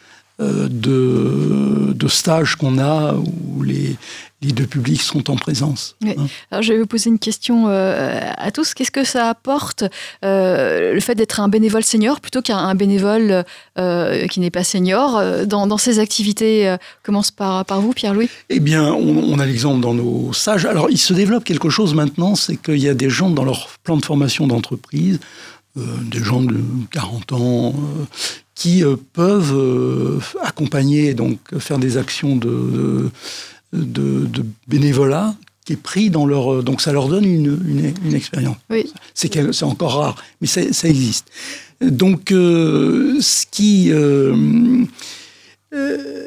[0.41, 3.97] de, de stage qu'on a où les,
[4.41, 5.97] les deux publics sont en présence.
[6.05, 6.15] Hein.
[6.51, 8.73] Alors, je vais vous poser une question euh, à tous.
[8.73, 9.85] Qu'est-ce que ça apporte
[10.25, 13.45] euh, le fait d'être un bénévole senior plutôt qu'un bénévole
[13.79, 18.29] euh, qui n'est pas senior dans, ces activités Commence par, par vous, Pierre-Louis.
[18.49, 20.67] Eh bien, on, a l'exemple dans nos sages.
[20.67, 23.69] Alors, il se développe quelque chose maintenant, c'est qu'il y a des gens dans leur
[23.83, 25.21] plan de formation d'entreprise,
[25.77, 26.57] des gens de
[26.91, 27.75] 40 ans,
[28.59, 28.83] qui
[29.13, 33.09] peuvent accompagner, donc faire des actions de
[33.73, 35.35] de, bénévolat
[35.65, 36.63] qui est pris dans leur...
[36.63, 38.57] Donc ça leur donne une, une, expérience.
[38.71, 38.91] Oui.
[39.15, 41.27] C'est encore rare, mais ça, existe.
[41.81, 43.91] Donc euh, ce qui...
[43.93, 44.35] Euh,
[45.75, 46.27] euh,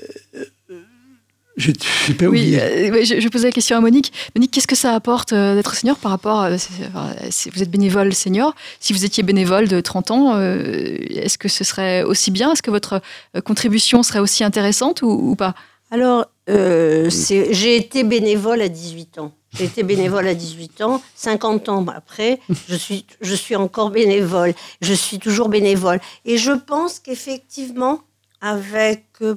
[1.58, 1.72] je
[2.14, 4.14] pas oui, je, posais la question à Monique.
[4.36, 8.56] Monique, qu'est-ce que ça apporte d'être senior par rapport à, si vous êtes bénévole senior
[8.80, 12.54] Si vous étiez bénévole de 30 ans, est-ce que ce serait aussi bien?
[12.54, 13.02] Est-ce que votre
[13.44, 15.56] contribution serait aussi intéressante ou pas?
[15.92, 19.34] Alors, euh, j'ai été bénévole à 18 ans.
[19.54, 21.02] J'ai été bénévole à 18 ans.
[21.16, 22.40] 50 ans après,
[22.70, 24.54] je suis, je suis encore bénévole.
[24.82, 26.00] Je suis toujours bénévole.
[26.24, 28.02] Et je pense qu'effectivement,
[28.40, 29.36] avec euh,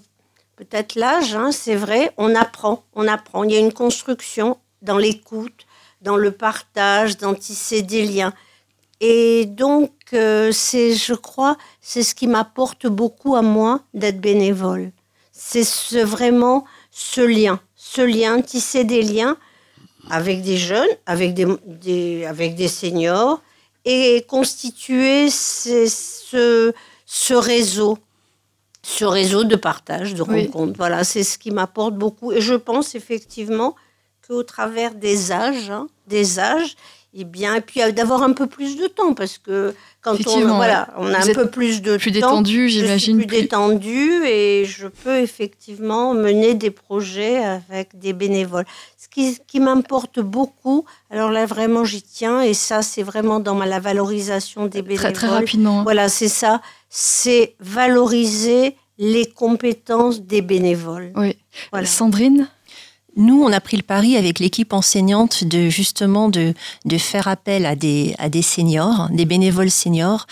[0.57, 3.44] peut-être l'âge, hein, c'est vrai, on apprend, on apprend.
[3.44, 5.66] Il y a une construction dans l'écoute,
[6.02, 8.32] dans le partage, dans tisser des liens.
[9.00, 14.92] Et donc, euh, c'est, je crois, c'est ce qui m'apporte beaucoup à moi d'être bénévole.
[15.32, 19.36] C'est ce, vraiment ce lien, ce lien, tisser des liens
[20.11, 23.40] avec des jeunes, avec des, avec des seniors,
[23.86, 26.72] et constituer ce
[27.34, 27.98] réseau,
[28.85, 30.74] ce réseau de partage, de rencontres.
[30.76, 32.32] Voilà, c'est ce qui m'apporte beaucoup.
[32.32, 33.74] Et je pense effectivement
[34.26, 36.76] qu'au travers des âges, hein, des âges,
[37.17, 40.57] eh bien, et puis euh, d'avoir un peu plus de temps, parce que quand on,
[40.57, 43.19] voilà, on a un peu plus de plus temps, détendu, j'imagine.
[43.19, 48.67] Plus, plus détendu et je peux effectivement mener des projets avec des bénévoles.
[48.99, 53.59] Ce qui, qui m'importe beaucoup, alors là vraiment j'y tiens et ça c'est vraiment dans
[53.59, 55.12] la valorisation des bénévoles.
[55.12, 55.85] Très très rapidement.
[55.85, 56.61] Voilà, c'est ça,
[56.91, 61.12] c'est valoriser les compétences des bénévoles.
[61.17, 61.37] Oui.
[61.85, 62.49] Sandrine
[63.17, 66.55] nous, on a pris le pari avec l'équipe enseignante de justement de,
[66.99, 70.27] faire appel à des, seniors, des bénévoles seniors,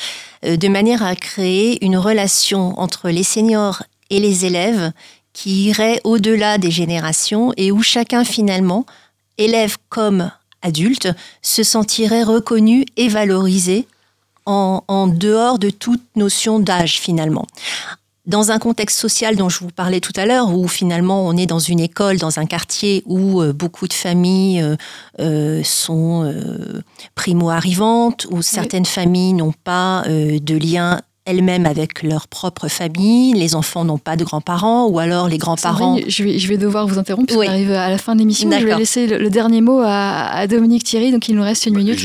[0.44, 4.92] euh, de manière à créer une relation entre les seniors et les élèves
[5.32, 8.84] qui irait au-delà des générations et où chacun finalement,
[9.38, 10.30] élève comme
[10.60, 11.08] adulte,
[11.40, 13.86] se sentirait reconnu et valorisé
[14.44, 17.46] en dehors de toute notion d'âge finalement
[18.26, 21.46] dans un contexte social dont je vous parlais tout à l'heure, où finalement on est
[21.46, 24.76] dans une école, dans un quartier où euh, beaucoup de familles euh,
[25.20, 26.32] euh, sont
[27.14, 33.84] primo-arrivantes, où certaines familles n'ont pas de lien elles-mêmes avec leur propre famille, les enfants
[33.84, 35.98] n'ont pas de grands-parents, ou alors les grands-parents...
[36.08, 38.50] Je vais, je vais devoir vous interrompre, parce qu'on arrive à la fin de l'émission.
[38.50, 41.98] Je vais laisser le, dernier mot à, Dominique Thierry, donc il nous reste une minute.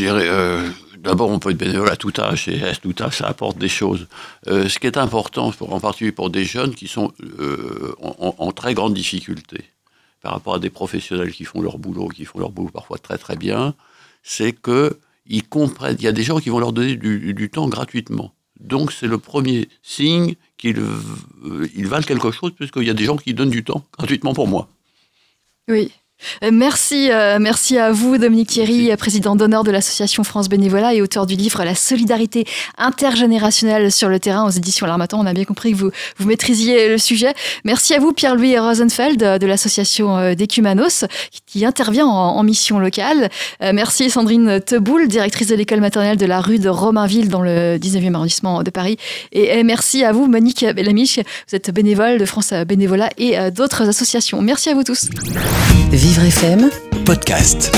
[1.08, 3.70] D'abord, on peut être bénévole à tout âge, et à tout âge, ça apporte des
[3.70, 4.08] choses.
[4.48, 8.74] Euh, ce qui est important, en particulier pour des jeunes qui sont euh, en, très
[8.74, 9.64] grande difficulté
[10.22, 13.18] par rapport à des professionnels qui font leur boulot, qui font leur boulot parfois très
[13.18, 13.74] très bien,
[14.22, 15.96] c'est qu'ils comprennent.
[15.98, 18.34] Il y a des gens qui vont leur donner du, temps gratuitement.
[18.60, 23.16] Donc c'est le premier signe qu'ils euh, valent quelque chose, puisqu'il y a des gens
[23.16, 24.68] qui donnent du temps gratuitement pour moi.
[25.70, 25.90] Oui.
[26.44, 31.02] Euh, merci, euh, merci à vous, Dominique Thierry, président d'honneur de l'association France Bénévolat et
[31.02, 32.46] auteur du livre La solidarité
[32.78, 35.20] intergénérationnelle sur le terrain aux éditions L'Armatan.
[35.20, 37.34] On a bien compris que vous, vous maîtrisiez le sujet.
[37.66, 41.06] Merci à vous, Pierre-Louis Rosenfeld de l'association euh, Decumanos,
[41.46, 43.30] qui intervient en, mission locale.
[43.74, 48.14] merci Sandrine Teboul, directrice de l'école maternelle de la rue de Romainville dans le 19e
[48.14, 48.98] arrondissement de Paris.
[49.34, 54.42] Et, merci à vous, Monique Bellamiche, vous êtes bénévole de France Bénévolat et d'autres associations.
[54.42, 55.10] Merci à vous tous.
[56.08, 56.70] Vivre FM
[57.04, 57.70] Podcast.